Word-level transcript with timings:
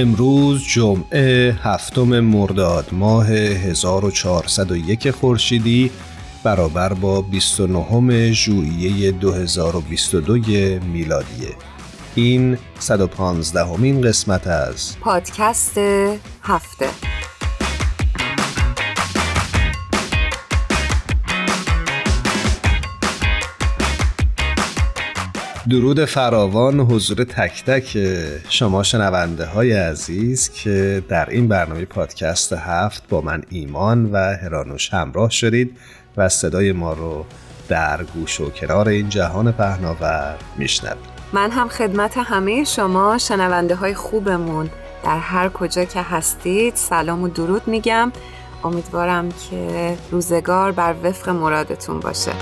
امروز 0.00 0.64
جمعه 0.64 1.56
هفتم 1.62 2.20
مرداد 2.20 2.88
ماه 2.92 3.26
1401 3.28 5.10
خورشیدی 5.10 5.90
برابر 6.44 6.92
با 6.92 7.22
29 7.22 8.32
ژوئیه 8.32 9.10
2022 9.12 10.38
میلادیه 10.92 11.56
این 12.14 12.58
115 12.78 13.64
همین 13.64 14.00
قسمت 14.00 14.46
از 14.46 14.96
پادکست 15.00 15.78
هفته. 16.42 17.17
درود 25.70 26.04
فراوان 26.04 26.80
حضور 26.80 27.24
تک 27.24 27.64
تک 27.64 27.98
شما 28.48 28.82
شنونده 28.82 29.46
های 29.46 29.72
عزیز 29.72 30.50
که 30.50 31.02
در 31.08 31.30
این 31.30 31.48
برنامه 31.48 31.84
پادکست 31.84 32.52
هفت 32.52 33.08
با 33.08 33.20
من 33.20 33.42
ایمان 33.48 34.12
و 34.12 34.16
هرانوش 34.16 34.94
همراه 34.94 35.30
شدید 35.30 35.76
و 36.16 36.28
صدای 36.28 36.72
ما 36.72 36.92
رو 36.92 37.24
در 37.68 38.02
گوش 38.02 38.40
و 38.40 38.50
کنار 38.50 38.88
این 38.88 39.08
جهان 39.08 39.52
پهناور 39.52 40.36
میشنوید. 40.56 41.18
من 41.32 41.50
هم 41.50 41.68
خدمت 41.68 42.18
همه 42.18 42.64
شما 42.64 43.18
شنونده 43.18 43.74
های 43.74 43.94
خوبمون 43.94 44.70
در 45.04 45.18
هر 45.18 45.48
کجا 45.48 45.84
که 45.84 46.02
هستید 46.02 46.74
سلام 46.74 47.22
و 47.22 47.28
درود 47.28 47.68
میگم. 47.68 48.12
امیدوارم 48.64 49.28
که 49.28 49.94
روزگار 50.10 50.72
بر 50.72 50.94
وفق 51.04 51.28
مرادتون 51.28 52.00
باشه. 52.00 52.32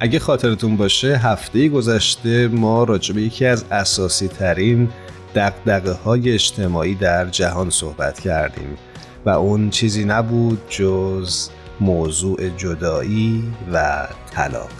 اگه 0.00 0.18
خاطرتون 0.18 0.76
باشه 0.76 1.16
هفته 1.16 1.68
گذشته 1.68 2.48
ما 2.48 2.84
راجع 2.84 3.14
به 3.14 3.22
یکی 3.22 3.46
از 3.46 3.64
اساسی 3.70 4.28
ترین 4.28 4.88
دقدقه 5.34 5.92
های 5.92 6.32
اجتماعی 6.32 6.94
در 6.94 7.26
جهان 7.26 7.70
صحبت 7.70 8.20
کردیم 8.20 8.78
و 9.26 9.30
اون 9.30 9.70
چیزی 9.70 10.04
نبود 10.04 10.62
جز 10.68 11.48
موضوع 11.80 12.48
جدایی 12.48 13.52
و 13.72 14.06
طلاق. 14.30 14.70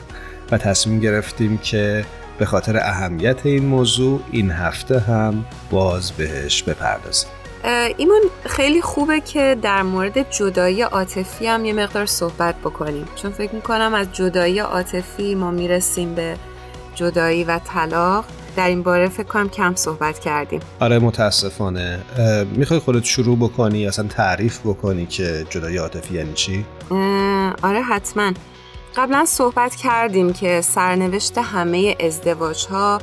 و 0.51 0.59
تصمیم 0.59 1.01
گرفتیم 1.01 1.59
که 1.59 2.05
به 2.39 2.47
خاطر 2.47 2.77
اهمیت 2.77 3.47
این 3.47 3.67
موضوع 3.67 4.21
این 4.33 4.51
هفته 4.51 5.01
هم 5.01 5.45
باز 5.71 6.13
بهش 6.13 6.63
بپردازیم. 6.63 7.36
ایمان 7.97 8.21
خیلی 8.45 8.83
خوبه 8.83 9.21
که 9.21 9.57
در 9.63 9.83
مورد 9.83 10.31
جدایی 10.31 10.83
عاطفی 10.83 11.47
هم 11.47 11.65
یه 11.65 11.73
مقدار 11.73 12.07
صحبت 12.07 12.55
بکنیم. 12.55 13.09
چون 13.17 13.31
فکر 13.31 13.55
می‌کنم 13.55 13.95
از 13.95 14.13
جدایی 14.13 14.59
عاطفی 14.59 15.35
ما 15.35 15.51
می‌رسیم 15.51 16.15
به 16.15 16.37
جدایی 16.95 17.45
و 17.45 17.59
طلاق. 17.59 18.25
در 18.57 18.69
این 18.69 18.83
باره 18.83 19.09
فکر 19.09 19.27
کنم 19.27 19.49
کم 19.49 19.75
صحبت 19.75 20.19
کردیم. 20.19 20.61
آره 20.81 20.99
متاسفانه. 20.99 22.01
می‌خوای 22.53 22.81
خودت 22.81 23.05
شروع 23.05 23.37
بکنی 23.37 23.87
اصلا 23.87 24.09
تعریف 24.09 24.61
بکنی 24.61 25.07
که 25.07 25.47
جدایی 25.51 25.77
عاطفی 25.77 26.15
یعنی 26.15 26.33
چی؟ 26.33 26.65
آره 27.63 27.83
حتما. 27.83 28.33
قبلا 28.97 29.25
صحبت 29.25 29.75
کردیم 29.75 30.33
که 30.33 30.61
سرنوشت 30.61 31.39
همه 31.39 31.97
ازدواج 32.01 32.67
ها 32.67 33.01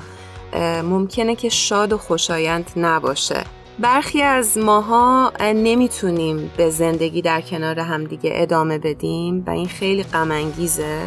ممکنه 0.83 1.35
که 1.35 1.49
شاد 1.49 1.93
و 1.93 1.97
خوشایند 1.97 2.71
نباشه. 2.75 3.43
برخی 3.79 4.21
از 4.21 4.57
ماها 4.57 5.31
نمی‌تونیم 5.39 6.51
به 6.57 6.69
زندگی 6.69 7.21
در 7.21 7.41
کنار 7.41 7.79
همدیگه 7.79 8.31
ادامه 8.33 8.77
بدیم 8.77 9.43
و 9.47 9.49
این 9.49 9.67
خیلی 9.67 10.03
غمانگیزه 10.03 10.99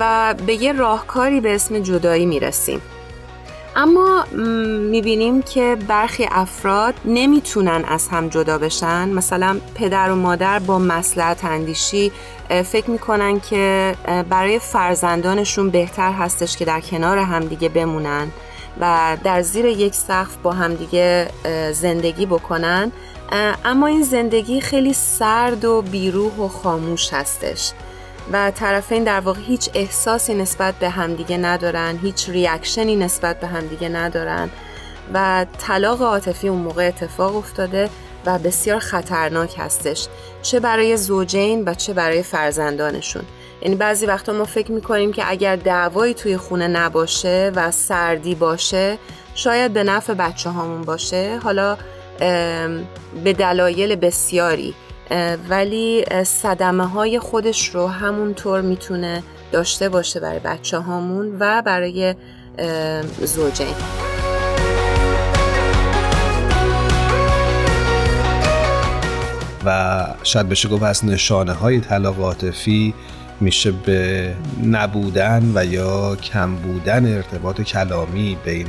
و 0.00 0.34
به 0.46 0.54
یه 0.54 0.72
راهکاری 0.72 1.40
به 1.40 1.54
اسم 1.54 1.78
جدایی 1.78 2.26
می‌رسیم. 2.26 2.80
اما 3.76 4.24
می‌بینیم 4.90 5.42
که 5.42 5.76
برخی 5.88 6.28
افراد 6.30 6.94
نمی‌تونن 7.04 7.84
از 7.88 8.08
هم 8.08 8.28
جدا 8.28 8.58
بشن. 8.58 9.08
مثلا 9.08 9.60
پدر 9.74 10.10
و 10.10 10.14
مادر 10.14 10.58
با 10.58 10.78
مسلحت 10.78 11.44
اندیشی 11.44 12.12
فکر 12.64 12.90
می‌کنن 12.90 13.40
که 13.40 13.94
برای 14.28 14.58
فرزندانشون 14.58 15.70
بهتر 15.70 16.12
هستش 16.12 16.56
که 16.56 16.64
در 16.64 16.80
کنار 16.80 17.18
همدیگه 17.18 17.68
بمونن. 17.68 18.28
و 18.80 19.16
در 19.24 19.42
زیر 19.42 19.64
یک 19.64 19.94
سقف 19.94 20.36
با 20.36 20.52
همدیگه 20.52 21.28
زندگی 21.72 22.26
بکنن. 22.26 22.92
اما 23.64 23.86
این 23.86 24.02
زندگی 24.02 24.60
خیلی 24.60 24.92
سرد 24.92 25.64
و 25.64 25.82
بیروح 25.82 26.36
و 26.36 26.48
خاموش 26.48 27.12
هستش 27.12 27.72
و 28.32 28.50
طرفین 28.50 29.04
در 29.04 29.20
واقع 29.20 29.40
هیچ 29.40 29.70
احساسی 29.74 30.34
نسبت 30.34 30.74
به 30.74 30.88
همدیگه 30.88 31.36
ندارن 31.36 31.98
هیچ 32.02 32.28
ریاکشنی 32.28 32.96
نسبت 32.96 33.40
به 33.40 33.46
همدیگه 33.46 33.88
ندارن 33.88 34.50
و 35.14 35.46
طلاق 35.58 36.02
عاطفی 36.02 36.48
اون 36.48 36.60
موقع 36.60 36.86
اتفاق 36.86 37.36
افتاده 37.36 37.90
و 38.26 38.38
بسیار 38.38 38.78
خطرناک 38.78 39.54
هستش 39.58 40.08
چه 40.42 40.60
برای 40.60 40.96
زوجین 40.96 41.64
و 41.66 41.74
چه 41.74 41.92
برای 41.92 42.22
فرزندانشون. 42.22 43.24
یعنی 43.62 43.74
بعضی 43.74 44.06
وقتا 44.06 44.32
ما 44.32 44.44
فکر 44.44 44.72
می‌کنیم 44.72 45.12
که 45.12 45.22
اگر 45.26 45.56
دعوایی 45.56 46.14
توی 46.14 46.36
خونه 46.36 46.68
نباشه 46.68 47.52
و 47.54 47.70
سردی 47.70 48.34
باشه 48.34 48.98
شاید 49.34 49.72
به 49.72 49.84
نفع 49.84 50.14
بچه 50.14 50.50
هامون 50.50 50.82
باشه. 50.82 51.38
حالا 51.42 51.76
به 53.24 53.32
دلایل 53.38 53.96
بسیاری. 53.96 54.74
ولی 55.48 56.04
صدمه 56.24 56.86
های 56.86 57.18
خودش 57.18 57.68
رو 57.68 57.86
همونطور 57.86 58.60
می‌تونه 58.60 59.22
داشته 59.52 59.88
باشه 59.88 60.20
برای 60.20 60.38
بچه 60.38 60.78
هامون 60.78 61.36
و 61.40 61.62
برای 61.62 62.14
زوجین. 63.22 63.74
و 69.64 70.06
شاید 70.22 70.48
بشه 70.48 70.68
گفت 70.68 70.82
از 70.82 71.04
نشانه 71.04 71.52
های 71.52 71.80
طلاق 71.80 72.20
عاطفی 72.20 72.94
میشه 73.40 73.72
به 73.72 74.32
نبودن 74.64 75.52
و 75.54 75.64
یا 75.64 76.16
کم 76.16 76.54
بودن 76.54 77.16
ارتباط 77.16 77.60
کلامی 77.60 78.36
بین 78.44 78.66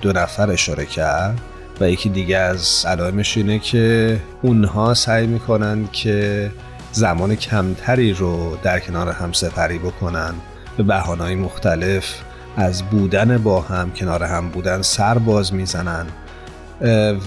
دو 0.00 0.12
نفر 0.12 0.50
اشاره 0.50 0.86
کرد 0.86 1.40
و 1.80 1.90
یکی 1.90 2.08
دیگه 2.08 2.36
از 2.36 2.84
علائمش 2.88 3.36
اینه 3.36 3.58
که 3.58 4.16
اونها 4.42 4.94
سعی 4.94 5.26
می‌کنن 5.26 5.88
که 5.92 6.50
زمان 6.92 7.36
کمتری 7.36 8.12
رو 8.12 8.56
در 8.62 8.80
کنار 8.80 9.08
هم 9.08 9.32
سپری 9.32 9.78
بکنن 9.78 10.34
به 10.76 10.82
بهانه‌های 10.82 11.34
مختلف 11.34 12.14
از 12.56 12.82
بودن 12.82 13.38
با 13.38 13.60
هم 13.60 13.92
کنار 13.92 14.22
هم 14.22 14.48
بودن 14.48 14.82
سر 14.82 15.18
باز 15.18 15.54
می‌زنن 15.54 16.06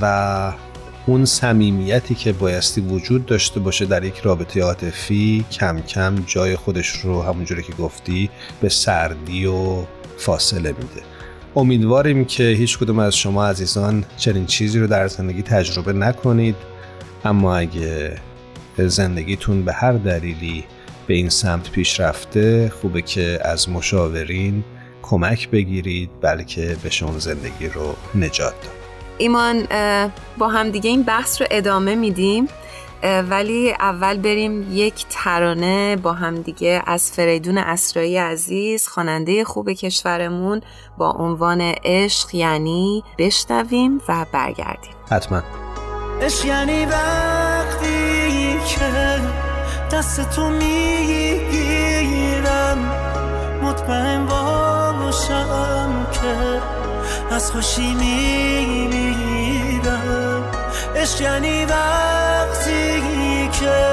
و 0.01 0.51
اون 1.07 1.25
صمیمیتی 1.25 2.15
که 2.15 2.33
بایستی 2.33 2.81
وجود 2.81 3.25
داشته 3.25 3.59
باشه 3.59 3.85
در 3.85 4.03
یک 4.03 4.17
رابطه 4.17 4.61
عاطفی 4.61 5.45
کم 5.51 5.81
کم 5.81 6.15
جای 6.25 6.55
خودش 6.55 6.89
رو 6.89 7.21
همونجوری 7.21 7.63
که 7.63 7.73
گفتی 7.73 8.29
به 8.61 8.69
سردی 8.69 9.45
و 9.45 9.83
فاصله 10.17 10.69
میده. 10.69 11.01
امیدواریم 11.55 12.25
که 12.25 12.43
هیچ 12.43 12.77
کدوم 12.77 12.99
از 12.99 13.17
شما 13.17 13.45
عزیزان 13.45 14.05
چنین 14.17 14.45
چیزی 14.45 14.79
رو 14.79 14.87
در 14.87 15.07
زندگی 15.07 15.41
تجربه 15.41 15.93
نکنید 15.93 16.55
اما 17.25 17.55
اگه 17.55 18.15
زندگیتون 18.77 19.65
به 19.65 19.73
هر 19.73 19.91
دلیلی 19.91 20.63
به 21.07 21.13
این 21.13 21.29
سمت 21.29 21.71
پیش 21.71 21.99
رفته 21.99 22.71
خوبه 22.81 23.01
که 23.01 23.39
از 23.41 23.69
مشاورین 23.69 24.63
کمک 25.01 25.49
بگیرید 25.49 26.09
بلکه 26.21 26.77
به 26.83 26.89
شما 26.89 27.19
زندگی 27.19 27.67
رو 27.67 27.95
نجات 28.15 28.61
داد. 28.61 28.86
ایمان 29.17 29.67
با 30.37 30.47
هم 30.47 30.69
دیگه 30.69 30.89
این 30.89 31.03
بحث 31.03 31.41
رو 31.41 31.47
ادامه 31.51 31.95
میدیم. 31.95 32.47
ولی 33.29 33.71
اول 33.71 34.17
بریم 34.17 34.67
یک 34.71 35.05
ترانه 35.09 35.95
با 35.95 36.13
هم 36.13 36.41
دیگه 36.41 36.83
از 36.85 37.11
فریدون 37.11 37.57
اسرایی 37.57 38.17
عزیز 38.17 38.87
خواننده 38.87 39.43
خوب 39.43 39.71
کشورمون 39.71 40.61
با 40.97 41.11
عنوان 41.11 41.61
عشق 41.61 42.35
یعنی 42.35 43.03
بشنویم 43.17 44.01
و 44.09 44.25
برگردیم. 44.31 44.91
حتما. 45.11 45.41
عشق 46.21 46.45
یعنی 46.45 46.85
وقتی 46.85 48.59
که 48.67 49.19
دست 49.91 50.29
تو 50.29 50.49
می‌گیرم. 50.49 51.57
مطمئن 53.63 54.25
باشم 54.25 56.07
که 56.11 56.61
از 57.31 57.51
خوشی 57.51 57.93
میمیرم. 57.93 58.87
عشق 60.95 61.21
یعنی 61.21 61.65
وقتی 61.65 63.01
که 63.59 63.86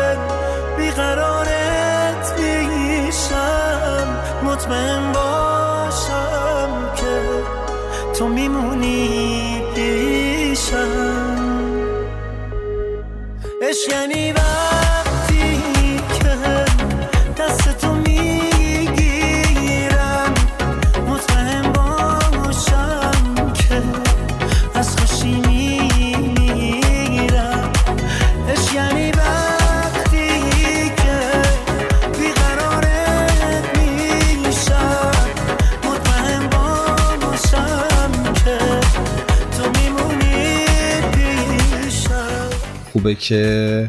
خوبه 43.05 43.15
که 43.15 43.89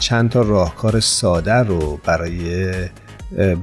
چند 0.00 0.30
تا 0.30 0.42
راهکار 0.42 1.00
ساده 1.00 1.54
رو 1.54 2.00
برای 2.04 2.72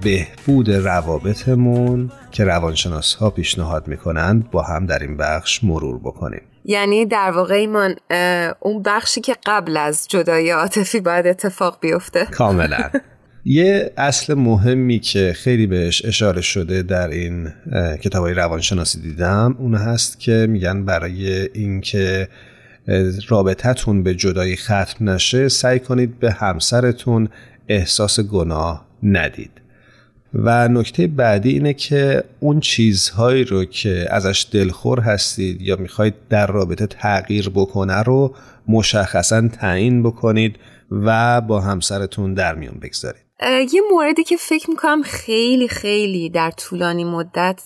بهبود 0.01 0.71
روابطمون 0.71 2.12
که 2.31 2.44
روانشناس 2.44 3.15
ها 3.15 3.30
پیشنهاد 3.30 3.88
می‌کنند 3.88 4.51
با 4.51 4.62
هم 4.62 4.86
در 4.86 5.00
این 5.00 5.18
بخش 5.18 5.63
مرور 5.63 6.00
بکنیم. 6.00 6.42
یعنی 6.65 7.06
در 7.06 7.31
واقع 7.31 7.56
ایمان 7.56 7.95
اون 8.59 8.83
بخشی 8.83 9.21
که 9.21 9.36
قبل 9.45 9.77
از 9.77 10.07
جدایی 10.07 10.50
عاطفی 10.50 11.00
باید 11.00 11.27
اتفاق 11.27 11.77
بیفته؟ 11.81 12.25
کاملا. 12.25 12.89
یه 13.45 13.94
اصل 13.98 14.33
مهمی 14.33 15.00
که 15.00 15.33
خیلی 15.36 15.68
بهش 15.68 16.06
اشاره 16.06 16.42
شده 16.42 16.83
در 16.83 17.07
این 17.07 17.53
کتاب 18.03 18.24
های 18.24 18.33
روانشناسی 18.33 19.01
دیدم 19.01 19.56
اون 19.59 19.75
هست 19.75 20.19
که 20.19 20.48
میگن 20.50 20.86
برای 20.86 21.50
اینکه 21.53 22.27
رابطتون 23.27 24.03
به 24.03 24.15
جدایی 24.15 24.55
ختم 24.55 25.09
نشه 25.09 25.49
سعی 25.49 25.79
کنید 25.79 26.19
به 26.19 26.31
همسرتون 26.31 27.29
احساس 27.67 28.19
گناه 28.19 28.85
ندید. 29.03 29.51
و 30.33 30.67
نکته 30.67 31.07
بعدی 31.07 31.49
اینه 31.49 31.73
که 31.73 32.23
اون 32.39 32.59
چیزهایی 32.59 33.43
رو 33.43 33.65
که 33.65 34.07
ازش 34.09 34.47
دلخور 34.51 34.99
هستید 34.99 35.61
یا 35.61 35.75
می‌خواید 35.75 36.13
در 36.29 36.47
رابطه 36.47 36.88
تغییر 36.88 37.49
بکنه 37.49 38.03
رو 38.03 38.35
مشخصا 38.67 39.47
تعیین 39.47 40.03
بکنید 40.03 40.55
و 40.91 41.41
با 41.41 41.61
همسرتون 41.61 42.33
در 42.33 42.55
میون 42.55 42.79
بگذارید. 42.81 43.21
یه 43.73 43.81
موردی 43.91 44.23
که 44.23 44.38
فکر 44.38 44.69
می‌کنم 44.69 45.01
خیلی 45.03 45.67
خیلی 45.67 46.29
در 46.29 46.51
طولانی 46.51 47.03
مدت 47.03 47.61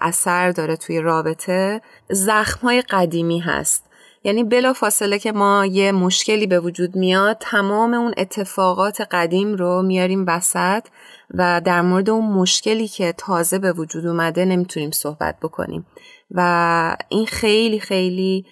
اثر 0.00 0.50
داره 0.50 0.76
توی 0.76 1.00
رابطه 1.00 1.80
زخمهای 2.10 2.82
قدیمی 2.90 3.38
هست. 3.38 3.84
یعنی 4.24 4.44
بلا 4.44 4.72
فاصله 4.72 5.18
که 5.18 5.32
ما 5.32 5.66
یه 5.66 5.92
مشکلی 5.92 6.46
به 6.46 6.60
وجود 6.60 6.96
میاد 6.96 7.36
تمام 7.40 7.94
اون 7.94 8.14
اتفاقات 8.16 9.00
قدیم 9.00 9.54
رو 9.54 9.82
میاریم 9.82 10.24
وسط 10.28 10.86
و 11.34 11.60
در 11.64 11.82
مورد 11.82 12.10
اون 12.10 12.24
مشکلی 12.24 12.88
که 12.88 13.14
تازه 13.18 13.58
به 13.58 13.72
وجود 13.72 14.06
اومده 14.06 14.44
نمی‌تونیم 14.44 14.90
صحبت 14.90 15.36
بکنیم. 15.42 15.86
و 16.30 16.96
این 17.08 17.26
خیلی 17.26 17.80
خیلی 17.80 18.46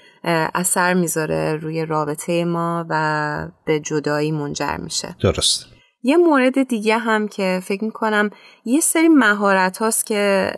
اثر 0.55 0.95
می‌ذاره 0.95 1.57
روی 1.57 1.87
رابطه 1.87 2.45
ما 2.45 2.87
و 2.89 3.49
به 3.65 3.81
جدایی 3.81 4.33
منجر 4.33 4.77
میشه. 4.77 5.17
درست 5.23 5.67
یه 6.03 6.17
مورد 6.17 6.63
دیگه 6.63 6.99
هم 6.99 7.29
که 7.29 7.61
فکر 7.65 7.85
می‌کنم 7.85 8.31
یه 8.65 8.81
سری 8.81 9.09
مهارت 9.09 9.79
هاست 9.79 10.07
که 10.07 10.53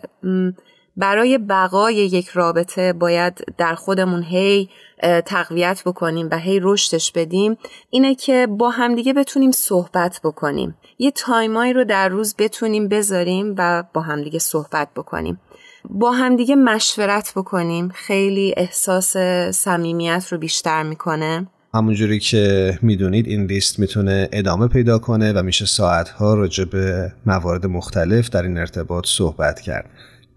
برای 0.97 1.37
بقای 1.37 1.95
یک 1.95 2.27
رابطه 2.27 2.93
باید 2.93 3.43
در 3.57 3.75
خودمون 3.75 4.23
هی 4.23 4.69
تقویت 5.25 5.81
بکنیم 5.85 6.29
و 6.31 6.37
هی 6.37 6.59
رشدش 6.63 7.11
بدیم 7.11 7.57
اینه 7.89 8.15
که 8.15 8.47
با 8.49 8.69
همدیگه 8.69 9.13
بتونیم 9.13 9.51
صحبت 9.51 10.19
بکنیم. 10.23 10.75
یه 10.99 11.11
تایمایی 11.11 11.73
رو 11.73 11.83
در 11.83 12.09
روز 12.09 12.35
بتونیم 12.37 12.87
بذاریم 12.87 13.55
و 13.57 13.83
با 13.93 14.01
همدیگه 14.01 14.39
صحبت 14.39 14.87
بکنیم. 14.95 15.39
با 15.89 16.11
همدیگه 16.11 16.55
مشورت 16.55 17.33
بکنیم. 17.35 17.89
خیلی 17.89 18.53
احساس 18.57 19.17
صمیمیت 19.51 20.27
رو 20.31 20.37
بیشتر 20.37 20.83
می‌کنه. 20.83 21.47
همونجوری 21.73 22.19
که 22.19 22.79
می‌دونید 22.81 23.27
این 23.27 23.45
لیست 23.45 23.79
می‌تونه 23.79 24.29
ادامه 24.31 24.67
پیدا 24.67 24.99
کنه 24.99 25.33
و 25.33 25.43
میشه 25.43 25.65
ساعتها 25.65 26.33
راجع 26.33 26.63
به 26.63 27.11
موارد 27.25 27.65
مختلف 27.65 28.29
در 28.29 28.43
این 28.43 28.57
ارتباط 28.57 29.05
صحبت 29.07 29.61
کرد. 29.61 29.89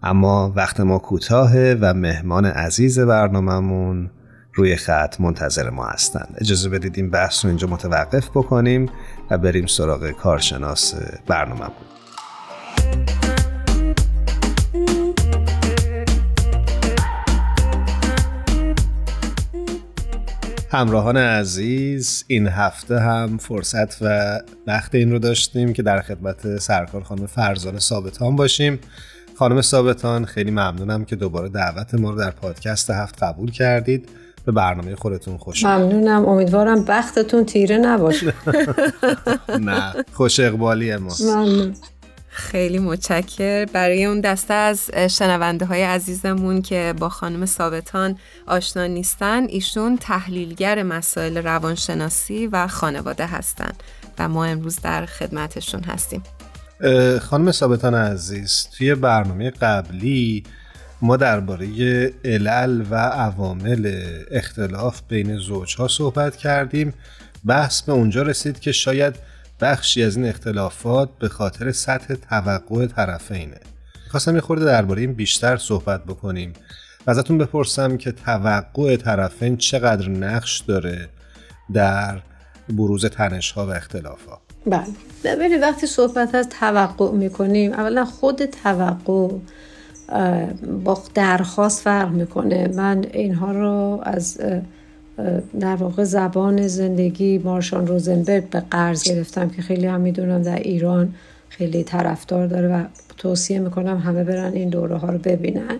اما 0.07 0.53
وقت 0.55 0.79
ما 0.79 0.99
کوتاهه 0.99 1.77
و 1.81 1.93
مهمان 1.93 2.45
عزیز 2.45 2.99
برنامهمون 2.99 4.09
روی 4.53 4.75
خط 4.75 5.21
منتظر 5.21 5.69
ما 5.69 5.85
هستند. 5.85 6.35
اجازه 6.37 6.69
بدید 6.69 6.97
این 6.97 7.09
بحث 7.09 7.45
رو 7.45 7.49
اینجا 7.49 7.67
متوقف 7.67 8.29
بکنیم 8.29 8.89
و 9.31 9.37
بریم 9.37 9.65
سراغ 9.65 10.11
کارشناس 10.11 10.95
برنامهمون. 11.27 11.71
همراهان 20.71 21.17
عزیز 21.17 22.25
این 22.27 22.47
هفته 22.47 22.99
هم 22.99 23.37
فرصت 23.37 24.01
و 24.01 24.39
وقت 24.67 24.95
این 24.95 25.11
رو 25.11 25.19
داشتیم 25.19 25.73
که 25.73 25.83
در 25.83 26.01
خدمت 26.01 26.57
سرکار 26.57 27.03
خانم 27.03 27.25
فرزان 27.25 27.79
ثابتان 27.79 28.35
باشیم. 28.35 28.79
خانم 29.37 29.61
ثابتان 29.61 30.25
خیلی 30.25 30.51
ممنونم 30.51 31.05
که 31.05 31.15
دوباره 31.15 31.49
دعوت 31.49 31.93
ما 31.93 32.09
رو 32.09 32.17
در 32.17 32.31
پادکست 32.31 32.89
هفت 32.89 33.23
قبول 33.23 33.51
کردید. 33.51 34.09
به 34.45 34.51
برنامه 34.51 34.95
خودتون 34.95 35.37
خوش 35.37 35.63
ممنونم. 35.63 36.25
امیدوارم 36.25 36.85
بختتون 36.85 37.45
تیره 37.45 37.77
نباشه. 37.77 38.33
نه 39.59 39.93
خوش 40.13 40.39
اقبالی 40.39 40.95
ما. 40.95 41.13
ممنون. 41.19 41.73
خیلی 42.29 42.79
متشکر 42.79 43.65
برای 43.65 44.05
اون 44.05 44.21
دسته 44.21 44.53
از 44.53 44.89
شنونده 45.09 45.65
های 45.65 45.83
عزیزمون 45.83 46.61
که 46.61 46.93
با 46.99 47.09
خانم 47.09 47.45
ثابتان 47.45 48.17
آشنا 48.47 48.87
نیستن 48.87 49.43
ایشون 49.47 49.97
تحلیلگر 49.97 50.83
مسائل 50.83 51.37
روانشناسی 51.37 52.47
و 52.47 52.67
خانواده 52.67 53.27
هستند 53.27 53.83
و 54.19 54.29
ما 54.29 54.45
امروز 54.45 54.79
در 54.79 55.05
خدمتشون 55.05 55.83
هستیم. 55.83 56.23
خانم 57.21 57.51
ثابتان 57.51 57.95
عزیز 57.95 58.67
توی 58.77 58.95
برنامه 58.95 59.49
قبلی 59.49 60.43
ما 61.01 61.17
درباره 61.17 61.67
علل 62.25 62.85
و 62.89 62.95
عوامل 62.95 64.01
اختلاف 64.31 65.01
بین 65.07 65.37
زوجها 65.37 65.87
صحبت 65.87 66.35
کردیم. 66.35 66.93
بحث 67.45 67.81
به 67.81 67.91
اونجا 67.91 68.21
رسید 68.21 68.59
که 68.59 68.71
شاید 68.71 69.15
بخشی 69.61 70.03
از 70.03 70.17
این 70.17 70.25
اختلافات 70.25 71.09
به 71.19 71.29
خاطر 71.29 71.71
سطح 71.71 72.15
توقع 72.15 72.87
طرفینه. 72.87 73.59
خواستم 74.09 74.35
یه 74.35 74.41
خورده 74.41 74.65
درباره 74.65 75.01
این 75.01 75.13
بیشتر 75.13 75.57
صحبت 75.57 76.03
بکنیم. 76.03 76.53
و 77.07 77.11
ازتون 77.11 77.37
بپرسم 77.37 77.97
که 77.97 78.11
توقع 78.11 78.95
طرفین 78.95 79.57
چقدر 79.57 80.09
نقش 80.09 80.59
داره 80.59 81.09
در 81.73 82.21
بروز 82.69 83.05
تنش 83.05 83.51
ها 83.51 83.67
و 83.67 83.69
اختلاف 83.69 84.25
ها 84.25 84.46
بله. 84.69 84.83
ببینید 85.23 85.61
وقتی 85.61 85.87
صحبت 85.87 86.35
از 86.35 86.49
توقع 86.49 87.11
می‌کنیم 87.11 87.73
اولا 87.73 88.05
خود 88.05 88.45
توقع 88.45 89.29
با 90.83 91.03
درخواست 91.13 91.81
فرق 91.81 92.11
می‌کنه. 92.11 92.67
من 92.67 93.05
اینها 93.13 93.51
رو 93.51 93.99
از 94.03 94.39
در 95.59 95.75
واقع 95.75 96.03
زبان 96.03 96.67
زندگی 96.67 97.37
مارشان 97.37 97.87
روزنبرگ 97.87 98.49
به 98.49 98.63
قرض 98.71 99.03
گرفتم 99.03 99.49
که 99.49 99.61
خیلی 99.61 99.85
هم 99.85 100.01
می‌دونم 100.01 100.41
در 100.41 100.59
ایران 100.59 101.13
خیلی 101.49 101.83
طرفدار 101.83 102.47
داره 102.47 102.67
و 102.67 102.83
توصیه 103.17 103.59
می‌کنم 103.59 103.97
همه 103.97 104.23
برن 104.23 104.53
این 104.53 104.69
دوره 104.69 104.95
ها 104.95 105.09
رو 105.09 105.17
ببینن. 105.17 105.79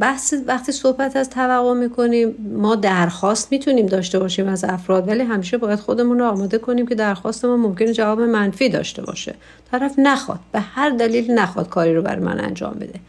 بحث 0.00 0.34
وقتی 0.46 0.72
صحبت 0.72 1.16
از 1.16 1.30
توقع 1.30 1.74
می‌کنیم 1.74 2.34
ما 2.52 2.74
درخواست 2.74 3.52
می‌تونیم 3.52 3.86
داشته 3.86 4.18
باشیم 4.18 4.48
از 4.48 4.64
افراد 4.64 5.08
ولی 5.08 5.22
همیشه 5.22 5.58
باید 5.58 5.78
خودمون 5.78 6.18
رو 6.18 6.26
آماده 6.26 6.58
کنیم 6.58 6.86
که 6.86 6.94
درخواست 6.94 7.44
ما 7.44 7.56
ممکنه 7.56 7.92
جواب 7.92 8.20
منفی 8.20 8.68
داشته 8.68 9.02
باشه. 9.02 9.34
طرف 9.70 9.94
نخواد 9.98 10.38
به 10.52 10.60
هر 10.60 10.90
دلیل 10.90 11.30
نخواد 11.30 11.68
کاری 11.68 11.94
رو 11.94 12.02
بر 12.02 12.18
من 12.18 12.40
انجام 12.40 12.74
بده. 12.74 13.00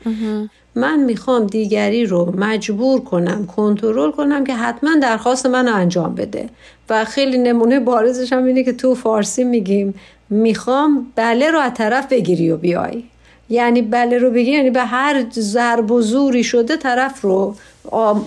من 0.76 1.00
می‌خوام 1.04 1.46
دیگری 1.46 2.06
رو 2.06 2.34
مجبور 2.38 3.02
کنم 3.02 3.46
کنترل 3.46 4.12
کنم 4.12 4.44
که 4.44 4.56
حتما 4.56 4.90
درخواست 5.02 5.46
من 5.46 5.68
رو 5.68 5.76
انجام 5.76 6.16
بده. 6.16 6.50
و 6.90 7.06
خیلی 7.06 7.38
نمونه 7.38 7.80
بارزش 7.80 8.34
هم 8.34 8.46
اینه 8.46 8.64
که 8.64 8.74
تو 8.74 8.96
فارسی 8.96 9.44
میگیم 9.44 9.94
می‌خوام 10.30 11.08
بله 11.16 11.52
رو 11.52 11.60
از 11.60 11.74
طرف 11.74 12.08
بگیری 12.08 12.52
و 12.52 12.58
بیای. 12.58 13.04
یعنی 13.50 13.82
بله 13.82 14.18
رو 14.18 14.32
بگی 14.32 14.52
یعنی 14.52 14.70
به 14.70 14.82
هر 14.82 15.26
ضرب 15.34 15.92
و 15.92 16.02
زوری 16.02 16.44
شده 16.44 16.78
طرف 16.78 17.22
رو 17.22 17.56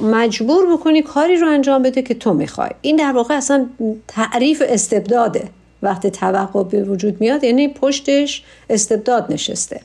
مجبور 0.03 0.77
بکنی 0.77 1.03
کاری 1.03 1.37
رو 1.37 1.49
انجام 1.49 1.83
بده 1.83 2.03
که 2.03 2.15
تو 2.15 2.35
می‌خوای. 2.35 2.71
این 2.81 2.97
در 2.97 3.13
واقع 3.13 3.35
اصلا 3.35 3.67
تعریف 4.09 4.63
استبداده. 4.69 5.49
وقتی 5.83 6.11
توقع 6.11 6.63
به 6.63 6.85
وجود 6.85 7.21
میاد 7.21 7.45
یعنی 7.45 7.69
پشتش 7.69 8.43
استبداد 8.71 9.33
نشسته. 9.33 9.81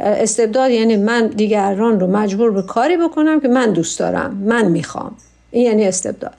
استبداد 0.00 0.70
یعنی 0.70 0.96
من 0.96 1.26
دیگران 1.26 2.00
رو 2.00 2.06
مجبور 2.06 2.50
به 2.50 2.62
کاری 2.62 2.96
بکنم 2.96 3.40
که 3.40 3.48
من 3.48 3.72
دوست 3.72 3.98
دارم 3.98 4.36
من 4.36 4.68
می‌خوام. 4.68 5.16
این 5.50 5.66
یعنی 5.66 5.86
استبداد. 5.86 6.34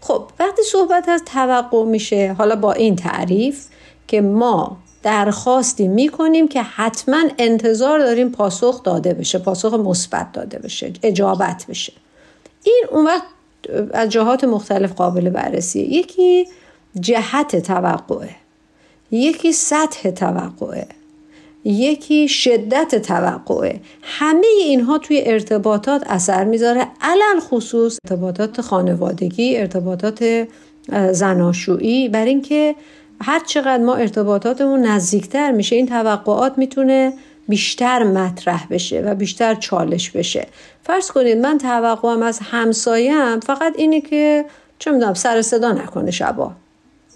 خب 0.00 0.22
وقتی 0.40 0.62
صحبت 0.62 1.08
از 1.08 1.22
توقع 1.32 1.84
میشه 1.84 2.34
حالا 2.38 2.56
با 2.56 2.72
این 2.72 2.96
تعریف 2.96 3.66
که 4.08 4.20
ما 4.20 4.76
درخواستی 5.04 5.88
می‌کنیم 5.88 6.48
که 6.48 6.62
حتما 6.62 7.22
انتظار 7.38 7.98
داریم 7.98 8.30
پاسخ 8.30 8.82
داده 8.82 9.14
بشه 9.14 9.38
پاسخ 9.38 9.74
مثبت 9.74 10.32
داده 10.32 10.58
بشه 10.58 10.92
اجابت 11.02 11.66
بشه. 11.68 11.92
این 12.64 12.84
اون 12.90 13.06
وقت 13.06 13.22
از 13.92 14.08
جهات 14.08 14.44
مختلف 14.44 14.92
قابل 14.92 15.30
بررسیه. 15.30 15.92
یکی 15.92 16.46
جهت 17.00 17.56
توقعه 17.56 18.30
یکی 19.10 19.52
سطح 19.52 20.10
توقعه 20.10 20.86
یکی 21.64 22.28
شدت 22.28 23.02
توقعه. 23.02 23.80
همه 24.02 24.46
اینها 24.46 24.98
توی 24.98 25.22
ارتباطات 25.26 26.02
اثر 26.06 26.44
می‌ذاره 26.44 26.86
علل 27.00 27.40
خصوص 27.40 27.98
ارتباطات 28.04 28.60
خانوادگی 28.60 29.56
ارتباطات 29.56 30.48
زناشویی. 31.12 32.08
بر 32.08 32.24
اینکه 32.24 32.74
هر 33.24 33.40
چقدر 33.46 33.82
ما 33.82 33.94
ارتباطاتمون 33.94 34.80
نزدیکتر 34.80 35.50
میشه 35.50 35.76
این 35.76 35.86
توقعات 35.86 36.58
می‌تونه 36.58 37.12
بیشتر 37.48 38.02
مطرح 38.02 38.66
بشه 38.70 39.00
و 39.00 39.14
بیشتر 39.14 39.54
چالش 39.54 40.10
بشه. 40.10 40.46
فرض 40.82 41.10
کنید 41.10 41.38
من 41.38 41.58
توقعم 41.58 42.22
از 42.22 42.40
همسایم 42.42 43.40
فقط 43.40 43.72
اینه 43.76 44.00
که 44.00 44.44
چه 44.78 44.90
می‌دونم 44.90 45.14
سر 45.14 45.42
صدا 45.42 45.72
نکنه 45.72 46.10
شبا 46.10 46.52